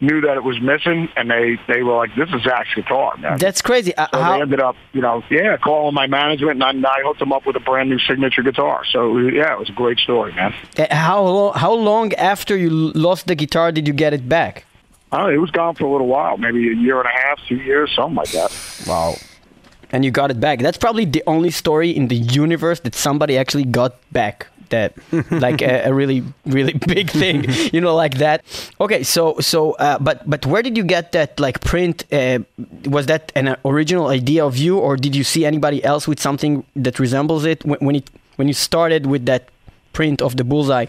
[0.00, 3.38] knew that it was missing, and they they were like, "This is Zakk's guitar, man."
[3.38, 3.94] That's crazy.
[3.94, 7.02] Uh, so how, they ended up, you know, yeah, calling my management, and I, I
[7.04, 8.84] hooked them up with a brand new signature guitar.
[8.90, 10.54] So yeah, it was a great story, man.
[10.78, 14.66] uh, how lo- how long after you lost the guitar did you get it back?
[15.12, 17.56] Oh, it was gone for a little while, maybe a year and a half, two
[17.56, 18.50] years, something like that.
[18.86, 19.14] Wow.
[19.92, 20.58] And you got it back.
[20.58, 24.48] That's probably the only story in the universe that somebody actually got back.
[24.70, 24.94] That
[25.30, 28.42] like a, a really really big thing, you know, like that.
[28.80, 32.04] Okay, so so uh, but but where did you get that like print?
[32.12, 32.40] Uh,
[32.86, 36.64] was that an original idea of you, or did you see anybody else with something
[36.76, 39.48] that resembles it when, when it when you started with that
[39.92, 40.86] print of the bullseye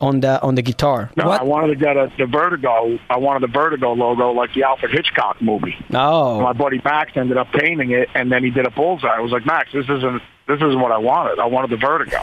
[0.00, 1.10] on the on the guitar?
[1.16, 1.40] No, What?
[1.40, 2.98] I wanted to get a, the Vertigo.
[3.10, 5.74] I wanted the Vertigo logo, like the Alfred Hitchcock movie.
[5.92, 9.08] Oh, my buddy Max ended up painting it, and then he did a bullseye.
[9.16, 11.38] I was like, Max, this isn't this isn't what I wanted.
[11.38, 12.18] I wanted the Vertigo.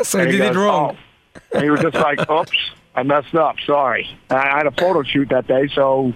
[0.04, 0.96] So And he did it goes, wrong.
[0.96, 2.52] "Oh." And he was just like, "Oops,
[2.94, 3.56] I messed up.
[3.66, 6.12] Sorry." And I had a photo shoot that day, so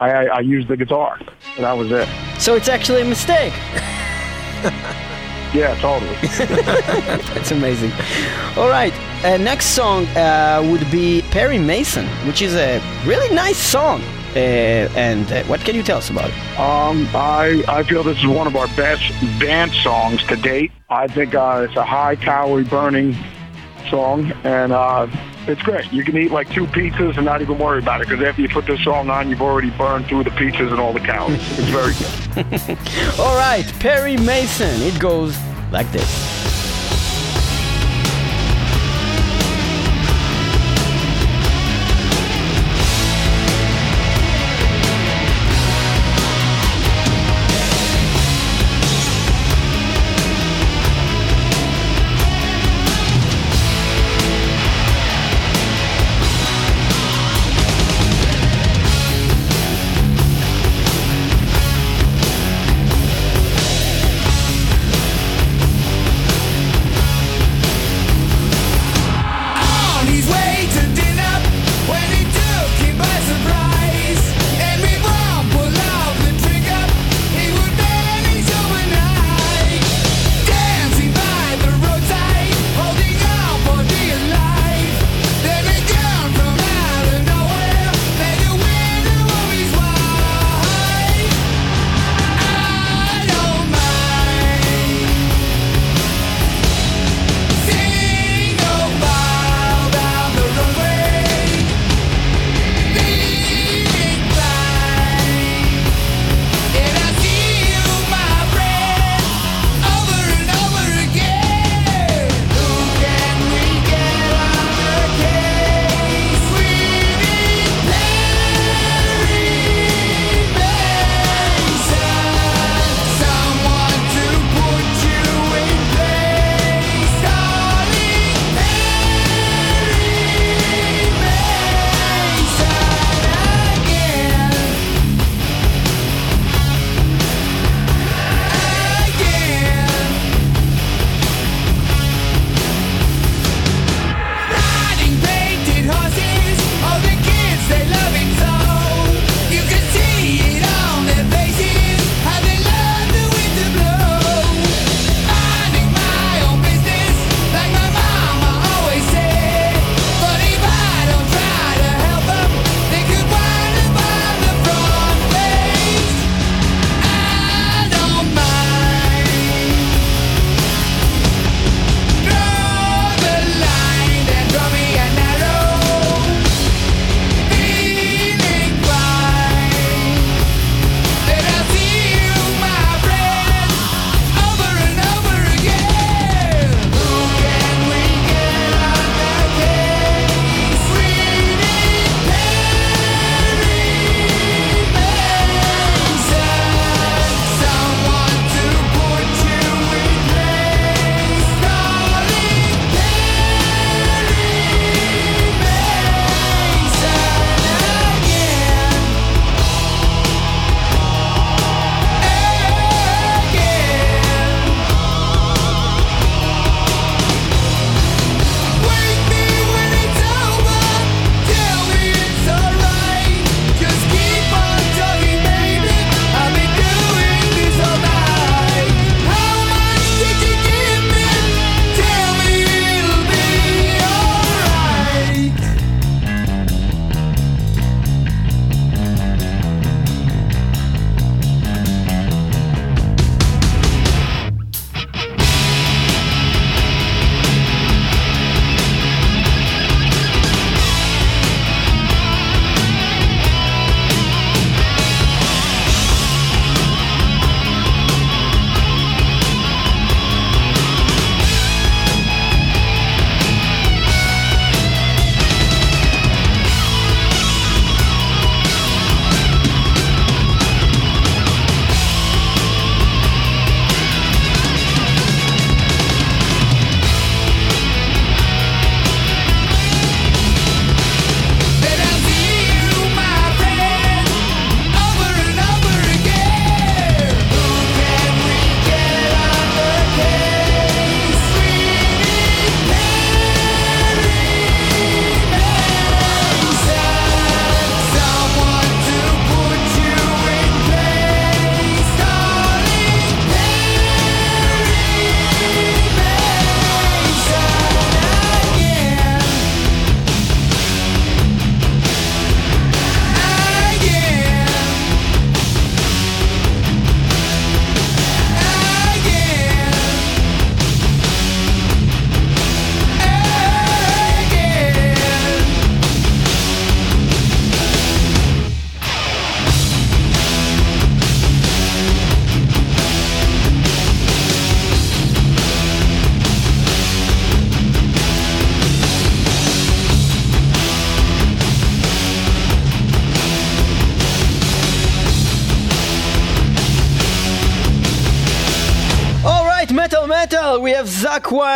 [0.00, 1.18] I, I, I used the guitar,
[1.56, 2.08] and that was it.
[2.38, 3.52] so it's actually a mistake.
[5.54, 6.14] Yeah, totally.
[7.38, 7.90] It's amazing.
[8.56, 8.92] All right,
[9.24, 14.02] uh, next song uh, would be Perry Mason, which is a really nice song.
[14.34, 16.58] Uh, and uh, what can you tell us about it?
[16.58, 19.02] um, I I feel this is one of our best
[19.38, 20.70] dance songs to date.
[20.90, 23.16] I think uh, it's a high calorie burning
[23.90, 25.06] song, and uh,
[25.46, 25.90] it's great.
[25.92, 28.48] You can eat like two pizzas and not even worry about it because after you
[28.48, 31.40] put this song on, you've already burned through the pizzas and all the calories.
[31.58, 32.78] It's very good.
[33.18, 34.82] All right, Perry Mason.
[34.82, 35.36] It goes
[35.72, 36.37] like this.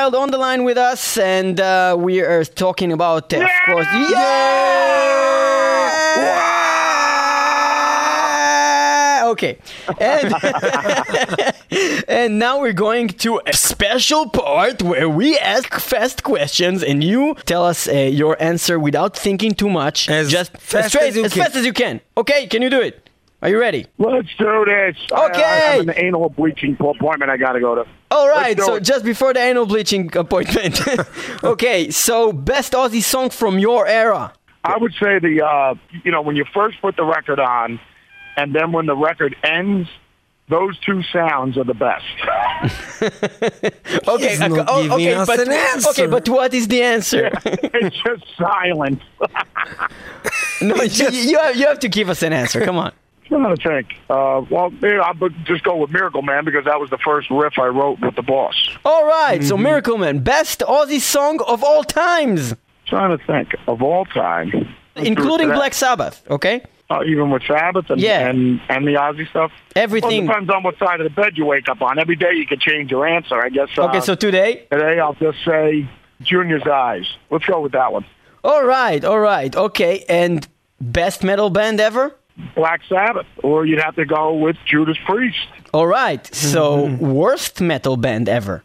[0.03, 3.51] Zakk Wylde on the line with us, and uh, we are talking about, uh, of
[3.67, 3.87] course,
[8.33, 9.29] yeah.
[9.33, 9.57] Okay,
[9.99, 10.35] and
[12.09, 17.35] and now we're going to a special part where we ask fast questions, and you
[17.47, 21.23] tell us uh, your answer without thinking too much, As just fast straight, as you
[21.23, 21.31] can.
[21.45, 22.01] fast as you can.
[22.17, 23.02] Okay, can you do it?
[23.43, 23.87] Are you ready?
[23.99, 24.97] Let's do this.
[25.13, 25.43] I- Okay.
[25.43, 27.85] I, have an anal bleaching appointment I got to go to.
[28.13, 28.85] All right, so it.
[28.85, 30.81] just before the anal bleaching appointment.
[31.45, 34.33] okay, so best Ozzy song from your era.
[34.63, 35.75] I would say the, uh,
[36.05, 37.81] you know, when you first put the record on,
[38.37, 39.89] and then when the record ends,
[40.49, 42.05] those two sounds are the best.
[44.09, 45.91] Okay, He's uh, oh, okay, us but an answer.
[45.91, 47.31] okay, but what is the answer?
[47.45, 49.03] it's just silence.
[50.61, 52.65] no, you, you, have, you have to give us an answer.
[52.65, 52.93] Come on.
[53.35, 54.01] I'm trying to think.
[54.11, 57.59] Uh, well, I would just go with Miracle Man because that was the first riff
[57.59, 58.55] I wrote with the boss.
[58.85, 59.63] All right, so Mm-hmm.
[59.65, 62.55] Miracle Man, best Ozzy song of all times,
[62.87, 64.65] trying to think of all time, Let's
[64.95, 65.49] do it including.
[65.49, 66.23] Black Sabbath.
[66.31, 68.29] Okay, Uh, even with Sabbath and, Yeah.
[68.29, 69.51] and and the Ozzy stuff.
[69.77, 71.99] Everything- Well, it depends on what side of the bed you wake up on.
[71.99, 73.41] Every day you can change your answer.
[73.41, 73.69] I guess.
[73.79, 74.67] Uh, okay, so today.
[74.71, 75.89] today I'll just say
[76.21, 77.07] Junior's Eyes.
[77.31, 78.05] Let's go with that one.
[78.45, 80.47] All right, all right, okay, and
[80.81, 82.15] best metal band ever.
[82.55, 85.39] Black Sabbath, or you'd have to go with Judas Priest.
[85.75, 87.13] All right, so Mm-hmm.
[87.13, 88.63] worst metal band ever.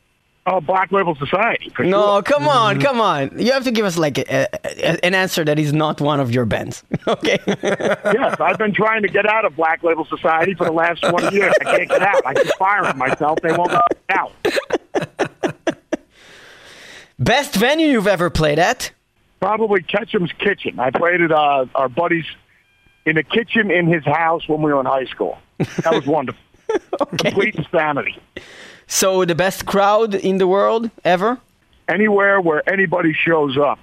[0.50, 1.74] Oh, Black Label Society.
[1.80, 2.22] No, sure.
[2.22, 3.38] come on, come on.
[3.38, 6.32] You have to give us like a, a- an answer that is not one of
[6.32, 6.84] your bands.
[7.08, 7.38] Okay.
[7.48, 11.36] yes, I've been trying to get out of Black Label Society for the last 20
[11.36, 11.54] years.
[11.62, 12.26] I can't get out.
[12.26, 13.40] I keep firing myself.
[13.42, 14.32] They won't let me out.
[17.20, 18.92] Best venue you've ever played at?
[19.40, 20.80] Probably Ketchum's Kitchen.
[20.80, 22.26] I played at uh, our buddy's
[23.08, 25.38] in the kitchen in his house when we were in high school.
[25.84, 26.42] That was wonderful.
[27.18, 28.20] Complete insanity.
[28.86, 31.40] So the best crowd in the world ever?
[31.88, 33.80] Anywhere where anybody shows up.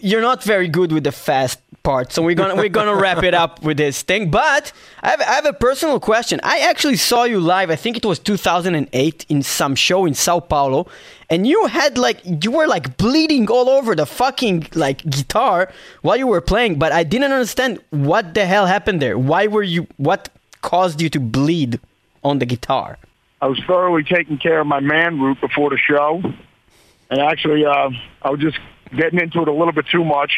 [0.00, 3.34] You're not very good with the fast part, so we're gonna we're gonna wrap it
[3.34, 4.30] up with this thing.
[4.30, 4.72] But
[5.02, 6.40] I have, I have a personal question.
[6.42, 7.70] I actually saw you live.
[7.70, 10.86] I think it was 2008 in some show in Sao Paulo,
[11.28, 15.72] and you had like you were like bleeding all over the fucking like guitar
[16.02, 16.78] while you were playing.
[16.78, 19.18] But I didn't understand what the hell happened there.
[19.18, 19.86] Why were you?
[19.96, 20.28] What
[20.62, 21.80] caused you to bleed
[22.22, 22.98] on the guitar?
[23.40, 26.22] I was thoroughly taking care of my man root before the show.
[27.10, 27.90] And actually, uh,
[28.22, 28.58] I was just
[28.96, 30.30] getting into it a little bit too much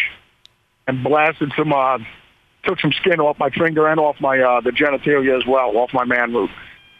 [0.87, 1.99] and blasted some, uh,
[2.64, 5.93] took some skin off my finger and off my, uh, the genitalia as well, off
[5.93, 6.51] my man root.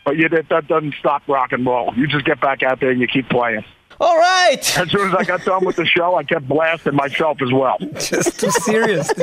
[0.05, 1.95] But yeah, that, that doesn't stop rock and roll.
[1.97, 3.65] You just get back out there and you keep playing.
[4.01, 4.79] All right.
[4.79, 7.79] As soon as I got done with the show, I kept blasting myself as well.
[7.99, 9.11] Just too serious.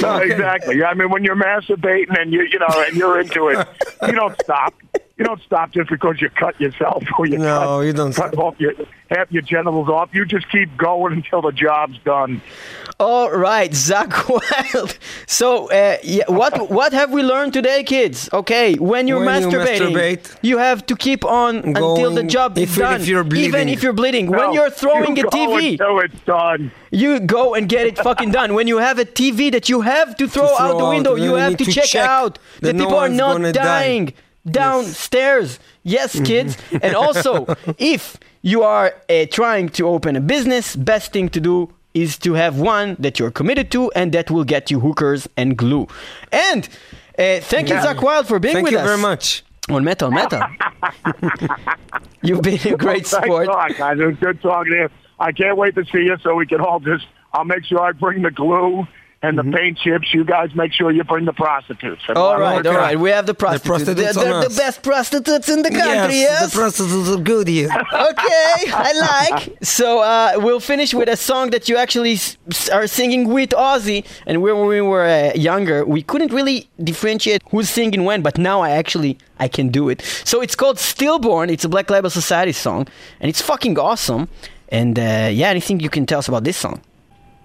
[0.00, 0.82] No, exactly.
[0.84, 3.66] I mean, when you're masturbating and you, you know, and you're into it,
[4.06, 4.74] you don't stop.
[5.16, 8.32] You don't stop just because you cut yourself or you No, cut, you don't cut
[8.32, 8.44] stop.
[8.44, 8.72] off your
[9.10, 10.10] half your genitals off.
[10.12, 12.42] You just keep going until the job's done.
[12.98, 14.28] All right, Zakk
[14.74, 14.98] Wylde.
[15.26, 18.28] So, uh, yeah, what what have we learned today, kids?
[18.32, 22.58] Okay, when you're When you masturbating, masturbate, you have to keep on until the job
[22.58, 23.00] is if- done.
[23.00, 24.26] if you're even if you're bleeding.
[24.26, 26.72] when you're throwing you a TV, until it's done.
[26.90, 28.52] you go and get it fucking done.
[28.54, 31.22] When you have a TV that you have to throw, throw out the window, then
[31.22, 33.52] you you have to, to check, check out that that no people are not gonna
[33.52, 34.12] die.
[34.46, 35.58] Downstairs.
[35.82, 36.56] Yes, kids.
[36.82, 37.46] and also,
[37.78, 42.34] if you are uh, trying to open a business, best thing to do is to
[42.34, 45.86] have one that you're committed to and that will get you hookers and glue.
[46.32, 46.68] And
[47.18, 49.44] uh, thank you, Zakk Wylde, for being Thank with you us very much.
[49.70, 50.42] on Metal Metal.
[52.22, 53.46] You've been a great Thanks sport.
[53.78, 53.98] guys.
[53.98, 54.88] It was good talking to you.
[55.20, 57.06] I can't wait to see you so we can all just.
[57.32, 58.86] I'll make sure I bring the glue
[59.24, 60.08] and the paint chips.
[60.12, 62.02] You guys make sure you bring the prostitutes.
[62.08, 62.76] And All we'll right, work out.
[62.86, 62.98] right.
[63.06, 63.68] We have the prostitutes.
[63.84, 66.52] prostitutes they're they're the best prostitutes in the country, yes?
[66.52, 67.68] the prostitutes are good here.
[68.10, 68.54] okay,
[68.90, 68.90] I
[69.30, 69.56] like.
[69.62, 73.50] So uh, we'll finish with a song that you actually s- s- are singing with
[73.50, 74.04] Ozzy.
[74.26, 78.60] And when we were uh, younger, we couldn't really differentiate who's singing when, but now
[78.60, 80.02] I actually I can do it.
[80.24, 81.48] So it's called Stillborn.
[81.50, 82.86] It's a Black Label Society song,
[83.20, 84.28] and it's fucking awesome.
[84.68, 86.80] And uh, yeah, anything you can tell us about this song?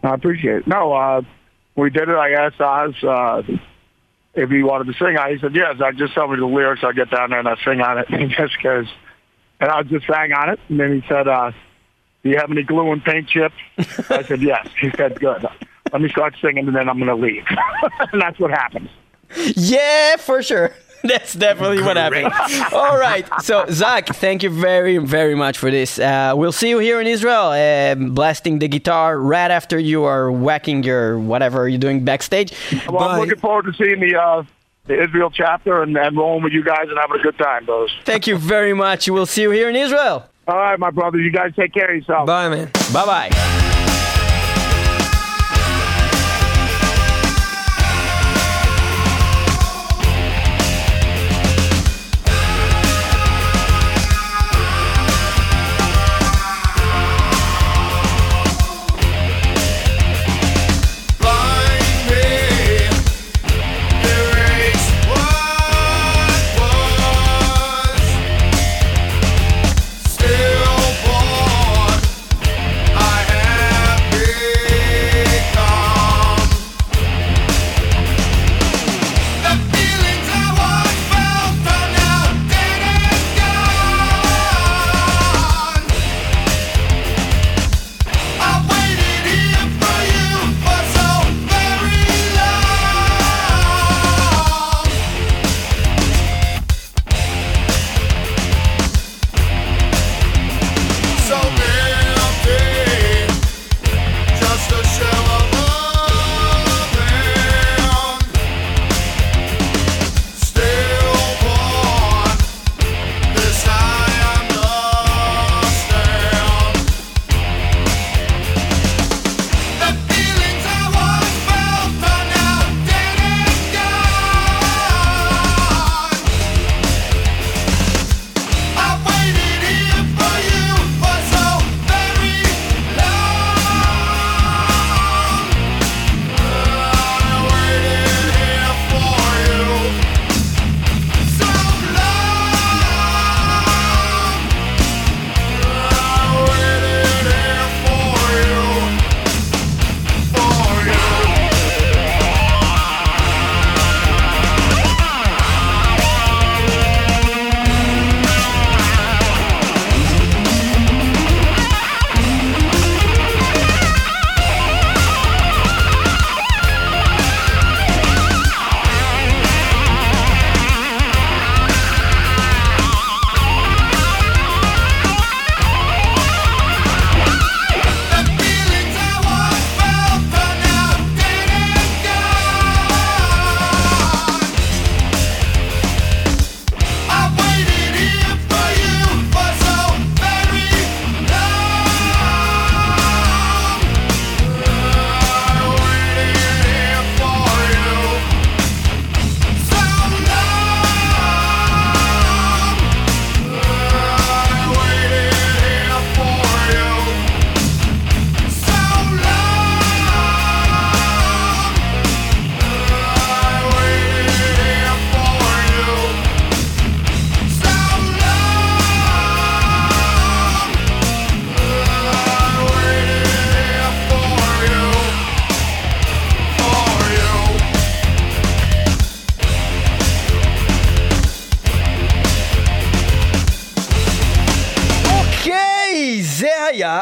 [0.04, 0.68] I appreciate it.
[0.68, 1.22] No, uh,
[1.80, 2.16] we did it.
[2.16, 3.42] I asked Oz uh,
[4.34, 5.36] if he wanted to sing on it.
[5.36, 5.76] He said, yes.
[5.84, 6.84] I just tell me the lyrics.
[6.84, 8.08] I'll get down there and I'll sing on it.
[8.10, 8.88] And just goes,
[9.60, 10.60] and I just sang on it.
[10.70, 11.52] And then he said, uh,
[12.24, 13.56] do you have any glue and paint chips?
[14.10, 14.68] I said, yes.
[14.80, 15.46] He said, good.
[15.92, 17.46] Let me start singing and then I'm going to leave.
[18.12, 18.90] and that's what happens.
[19.56, 20.74] Yeah, for sure.
[21.04, 21.86] That's definitely Great.
[21.86, 22.74] what happened.
[22.74, 23.26] All right.
[23.42, 25.98] So, Zakk, thank you very, very much for this.
[25.98, 30.32] Uh, we'll see you here in Israel, uh, blasting the guitar right after you are
[30.32, 32.54] whacking your whatever you're doing backstage.
[32.88, 33.14] Well, Bye.
[33.14, 34.20] I'm looking forward to seeing the.
[34.20, 34.44] Uh,
[34.88, 37.96] the Israel chapter and, and rolling with you guys and having a good time, those.
[38.06, 39.08] Thank you very much.
[39.08, 40.28] We'll see you here in Israel.
[40.48, 41.20] All right, my brother.
[41.20, 42.26] You guys take care of yourself.
[42.26, 42.72] Bye, man.
[42.92, 43.59] Bye bye.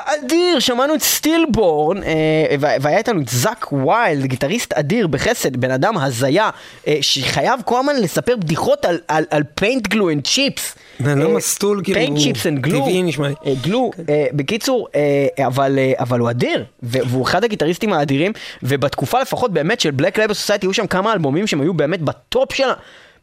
[0.06, 5.98] אדיר, שמענו את סטילבורן, אה, והיה איתנו את זאק ויילד, גיטריסט אדיר בחסד, בן אדם
[5.98, 6.50] הזיה,
[6.88, 10.76] אה, שחייב כל הזמן לספר בדיחות על, פיינט גלו אנד צ'יפס.
[11.00, 12.82] בן אדם מסטול, כאילו, פיינט צ'יפס אנד גלו.
[12.82, 13.56] טבעי נשמע לי.
[13.62, 18.32] גלו, אה, בקיצור, אה, אבל, הוא אדיר, והוא אחד הגיטריסטים האדירים,
[18.64, 22.54] ובתקופה לפחות באמת של בלק לייבר סוסייטי, היו שם כמה אלבומים שהם היו באמת בטופ
[22.54, 22.64] של...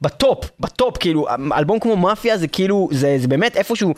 [0.02, 3.94] בטופ, בטופ, כאילו, אלבום כמו מאפיה זה כאילו, זה, זה באמת איפשהו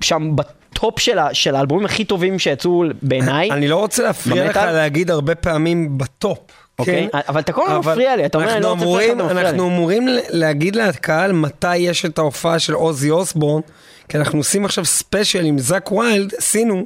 [0.00, 0.59] שם בטופ
[0.98, 3.50] של, ה, של האלבומים הכי טובים שיצאו בעיניי.
[3.50, 4.56] אני לא רוצה להפריע לך?
[4.56, 6.38] להגיד הרבה פעמים בטופ.
[6.78, 7.08] אוקיי?
[7.12, 7.18] כן?
[7.28, 9.26] אבל אתה כל הזמן מפריע לי, אתה אומר, אני לא אנחנו רוצה להפריע לך, אמורים-
[9.26, 9.74] אתה מפריע אנחנו לי.
[9.76, 13.60] אמורים ל- להגיד לקהל מתי יש את ההופעה של עוזי אוסבורן,
[14.08, 16.84] כי אנחנו עושים עכשיו ספיישל עם זאק ויילד, עשינו,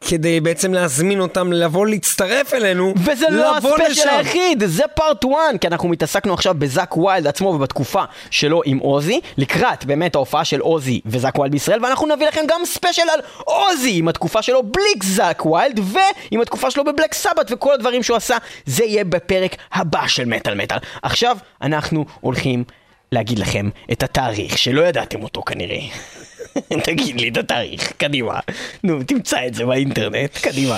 [0.00, 4.08] כדי בעצם להזמין אותם לבוא להצטרף אלינו, וזה לא הספיישל לשם.
[4.08, 9.20] היחיד, זה פארט 1, כי אנחנו מתעסקנו עכשיו בזאק ויילד עצמו ובתקופה שלו עם עוזי,
[9.36, 13.98] לקראת באמת ההופעה של עוזי וזאק ויילד בישראל, ואנחנו נביא לכם גם ספיישל על עוזי
[13.98, 18.36] עם התקופה שלו בלי זאק ויילד, ועם התקופה שלו בבלק סבת וכל הדברים שהוא עשה,
[18.66, 20.78] זה יהיה בפרק הבא של מטאל מטאל.
[21.02, 22.64] עכשיו אנחנו הולכים
[23.12, 25.80] להגיד לכם את התאריך, שלא ידעתם אותו כנראה.
[26.84, 28.40] תגיד לי את התאריך, קדימה.
[28.84, 30.76] נו, תמצא את זה באינטרנט, קדימה.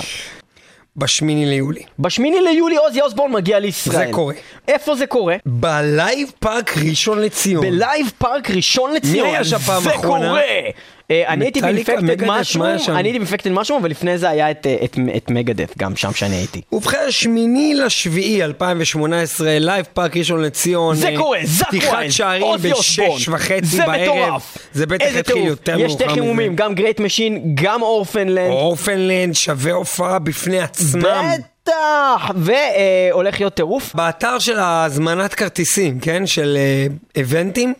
[0.95, 1.81] בשמיני ליולי.
[1.99, 4.07] בשמיני ליולי עוזי אוסבורן מגיע לישראל.
[4.07, 4.33] זה קורה.
[4.67, 5.35] איפה זה קורה?
[5.45, 7.65] בלייב פארק ראשון לציון.
[7.65, 9.27] בלייב פארק ראשון לציון.
[9.27, 10.27] היה שם פעם זה אחרונה?
[10.27, 10.41] קורה.
[11.11, 12.63] אה, אני הייתי באינפקטד משהו?
[12.63, 14.85] אני הייתי באינפקטד משהו, אבל לפני זה היה את, אה,
[15.17, 16.61] את, מגדף גם שם שאני הייתי.
[16.71, 20.95] ובכן, שמיני לשביעי 2018, לייב פארק ראשון לציון.
[20.95, 22.45] זה אה, קורה, זאק פתיחת ווילד, שערים.
[22.61, 24.01] בשש וחצי זה בערב.
[24.01, 24.57] מטורף.
[24.73, 25.49] זה בטח איזה יתחיל טירוף.
[25.49, 26.63] יותר יש שתי מאוחר חימומים, מזה.
[26.63, 28.51] גם גרייט משין, גם אורפנלנד.
[28.51, 31.25] אורפנלנד שווה הופעה בפני עצמם.
[31.63, 32.31] בטח!
[32.35, 33.95] והולך להיות טירוף.
[33.95, 36.27] באתר של הזמנת כרטיסים, כן?
[36.27, 36.57] של
[37.15, 37.73] איבנטים,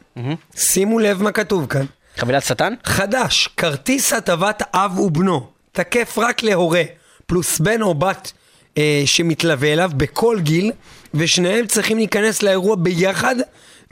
[0.55, 1.86] שימו לב מה כתוב כאן.
[2.18, 2.74] חבילת שטן?
[2.84, 6.84] חדש, כרטיס הטבת אב ובנו, תקף רק להורה,
[7.26, 8.32] פלוס בן או בת
[8.78, 10.72] אה, שמתלווה אליו בכל גיל,
[11.14, 13.36] ושניהם צריכים להיכנס לאירוע ביחד,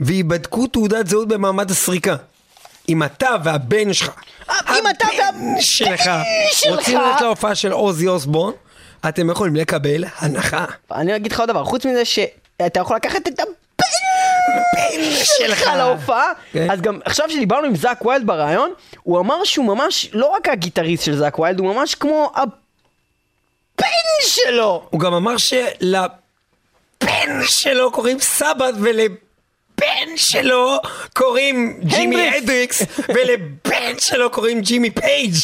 [0.00, 2.16] ויבדקו תעודת זהות במעמד הסריקה.
[2.88, 4.10] אם אתה והבן שלך,
[4.50, 6.10] אה, אם אתה הבן והבן שלך,
[6.52, 6.72] שלך.
[6.72, 8.52] רוצים ללכת להופעה של עוזי אוסבורן,
[9.08, 10.64] אתם יכולים לקבל הנחה.
[10.92, 13.40] אני אגיד לך עוד דבר, חוץ מזה שאתה יכול לקחת את
[14.50, 15.70] הבן שלך.
[15.76, 16.70] להופעה, כן.
[16.70, 18.72] אז גם עכשיו שדיברנו עם זאק ויילד בריאיון,
[19.02, 23.86] הוא אמר שהוא ממש לא רק הגיטריסט של זאק ויילד, הוא ממש כמו הבן
[24.22, 24.86] שלו.
[24.90, 26.08] הוא גם אמר שלבן
[27.46, 28.74] שלו קוראים סבת
[29.80, 30.76] ולבן שלו
[31.14, 32.28] קוראים ג'ימי.
[32.38, 35.34] הדריקס ולבן שלו קוראים ג'ימי פייג'.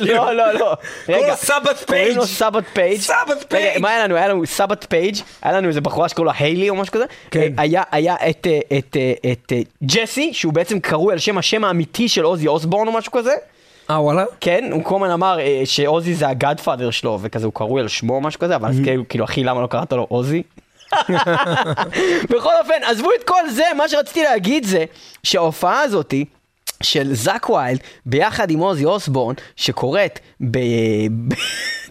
[0.00, 0.74] לא, לא, לא.
[1.08, 2.16] רגע, לו סבת קוראים פייג'.
[2.16, 3.00] לו סבת פייג'.
[3.00, 3.80] סבת פייג'.
[3.82, 4.16] מה היה לנו?
[4.16, 7.04] היה לנו סבת פייג', היה לנו איזה בחורה שקוראים לה היילי או משהו כזה.
[7.30, 7.40] כן.
[7.58, 8.46] אה, היה- את,
[8.96, 9.12] אה,
[9.52, 13.32] אה, ג'סי, שהוא בעצם קרוי על שם השם האמיתי של עוזי אוסבורן או משהו כזה.
[13.90, 14.24] אה וואלה?
[14.40, 18.20] כן, הוא כל הזמן אמר שעוזי זה הגאדפאדר שלו, וכזה הוא קרוי על שמו או
[18.20, 20.42] משהו כזה, אבל אז כאילו, כאילו, אחי, למה לא קראת לו עוזי?
[22.30, 24.84] בכל אופן, עזבו את כל זה, מה שרציתי להגיד זה
[25.22, 26.24] שההופעה הזאתי...
[26.82, 30.20] של זאק ויילד ביחד עם עוזי אוסבורן שקורית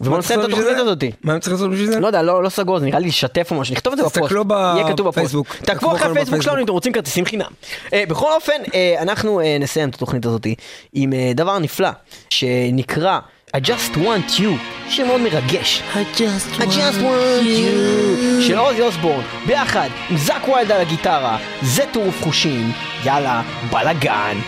[0.00, 1.12] ובואו נסיים את התוכנית הזאתי.
[1.22, 2.00] מה הם צריכים לעשות בשביל זה?
[2.00, 4.18] לא יודע, לא, לא סגור, זה נראה לי לשתף או משהו, נכתוב את זה בפוסט.
[4.18, 5.18] תסתכלו יהיה כתוב בפוסט.
[5.18, 5.56] בפייסבוק.
[5.56, 6.58] תעקבו אחרי הפייסבוק שלנו בפייסבוק.
[6.58, 7.50] אם אתם רוצים כרטיסים חינם.
[7.92, 10.46] אה, בכל אופן, אה, אנחנו אה, נסיים את התוכנית הזאת
[10.92, 11.88] עם אה, דבר נפלא,
[12.30, 13.18] שנקרא
[13.54, 14.50] I just want you,
[14.88, 15.82] שיר מאוד מרגש.
[15.94, 16.58] I just
[16.96, 22.72] want you, של עוזי אוסבורן, ביחד עם זאק ויילד על הגיטרה, זה טירוף חושים,
[23.04, 24.38] יאללה, בלאגן.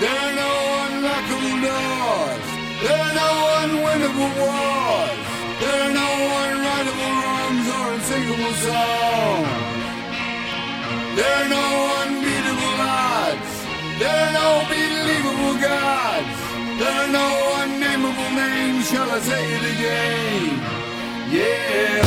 [0.00, 0.50] There are no
[0.84, 2.46] unlockable doors.
[2.82, 3.30] There are no
[3.62, 5.26] unwinnable wars.
[5.60, 6.08] There are no
[6.42, 9.48] unrightable wrongs or unsinkable songs.
[11.16, 11.64] There are no
[12.02, 13.52] unbeatable odds.
[14.00, 16.45] There are no believable gods.
[16.78, 17.28] There are no
[17.62, 18.90] unnameable names.
[18.90, 20.60] Shall I say it again?
[21.32, 22.06] Yeah.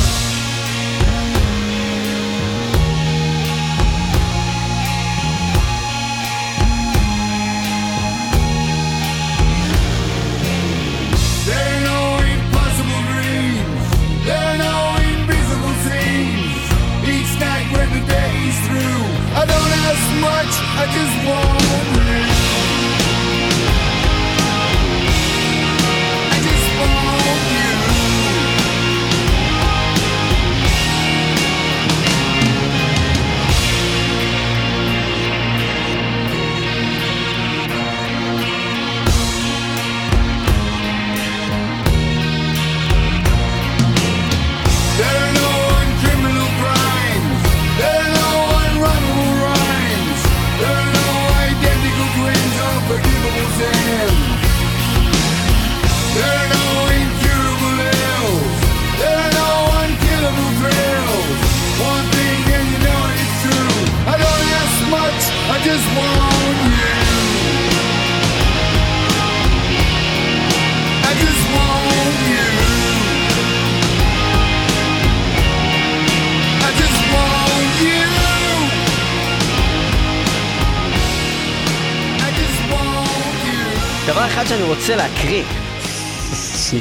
[18.70, 19.04] Through,
[19.34, 20.54] I don't ask much.
[20.78, 22.39] I just want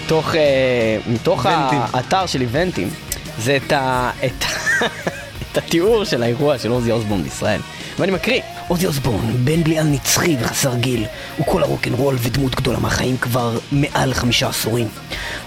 [0.09, 1.47] מתוך, אה, מתוך.
[1.47, 2.91] האתר של איבנטים,
[3.39, 4.45] זה את, ה, את,
[5.53, 7.61] את התיאור של האירוע של עוזי אוסבורן בישראל.
[7.99, 8.41] ואני מקריא.
[8.69, 11.07] עוזי אוסבורן, בן בליעל נצחי וחסר גיל,
[11.37, 14.89] הוא כל הרוקנרול ודמות גדולה מהחיים כבר מעל חמישה עשורים.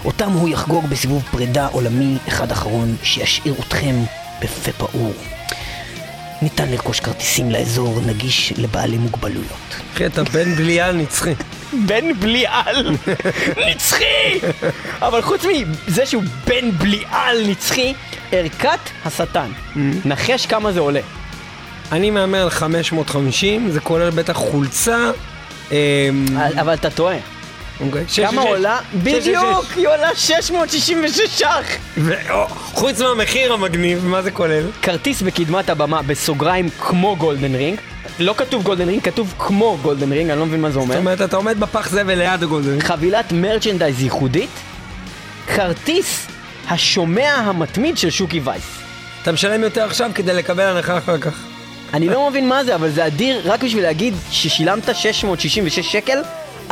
[0.04, 3.94] אותם הוא יחגוג בסיבוב פרידה עולמי אחד אחרון שישאיר אתכם
[4.40, 5.12] בפה פעור.
[6.42, 9.74] ניתן לרכוש כרטיסים לאזור נגיש לבעלי מוגבלויות.
[9.94, 11.34] אחי, אתה בן בליעל נצחי.
[11.86, 12.96] בן בליעל
[13.68, 14.38] נצחי!
[15.02, 17.94] אבל חוץ מזה שהוא בן בליעל נצחי,
[18.32, 19.50] ערכת השטן.
[20.04, 21.00] נחש כמה זה עולה.
[21.92, 25.10] אני מהמר על 550, זה כולל בטח חולצה.
[25.72, 25.76] אמ,
[26.60, 27.16] אבל אתה טועה.
[27.80, 28.78] אוקיי, כמה עולה?
[28.94, 29.66] בדיוק.
[29.76, 31.76] היא עולה 666 ש"ח!
[32.48, 34.62] חוץ מהמחיר המגניב, מה זה כולל?
[34.82, 37.78] כרטיס בקדמת הבמה, בסוגריים כמו גולדן רינג.
[38.18, 40.94] לא כתוב גולדן רינג, כתוב כמו גולדן רינג, אני לא מבין מה זה אומר.
[40.94, 42.80] זאת אומרת, אתה עומד בפח זבל ליד הגולדן.
[42.80, 44.50] חבילת מרצ'נדייז ייחודית,
[45.54, 46.26] כרטיס
[46.68, 48.78] השומע המתמיד של שוקי וייס.
[49.22, 51.34] אתה משלם יותר עכשיו כדי לקבל הנחה אחר כך.
[51.94, 56.18] אני לא מבין מה זה, אבל זה אדיר רק בשביל להגיד ששילמת 666 שקל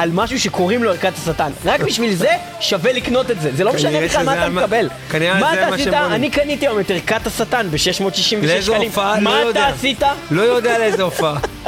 [0.00, 1.50] על משהו שקוראים לו ערכת השטן.
[1.64, 2.28] רק בשביל זה
[2.60, 3.50] שווה לקנות את זה.
[3.56, 4.88] זה לא משנה בכלל מה אתה מה- מקבל.
[5.10, 5.88] כנראה מה אתה מה עשית?
[5.94, 8.88] אני קניתי היום את ערכת השטן ב-666 לאיזו שקלים.
[8.88, 9.14] הופעה?
[9.20, 9.66] לא מה אתה.
[9.66, 10.02] עשית?
[10.30, 11.34] לא יודע לאיזה הופעה.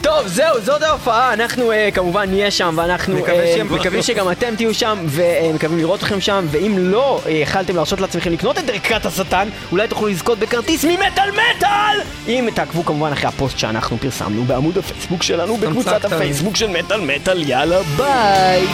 [0.00, 4.74] טוב, זהו, זאת ההופעה, אנחנו uh, כמובן נהיה שם, ואנחנו שהם- מקווים שגם אתם תהיו
[4.74, 9.48] שם, ומקווים לראות אתכם שם, ואם לא אה, יכלתם להרשות לעצמכם לקנות את ערכת השטן,
[9.72, 12.00] אולי תוכלו לזכות בכרטיס ממטאל מטאל!
[12.28, 16.04] אם תעקבו כמובן אחרי הפוסט שאנחנו פרסמנו בעמוד הפייסבוק שלנו, בקבוצת.
[16.04, 18.66] הפייסבוק של מטאל מטאל, יאללה ביי!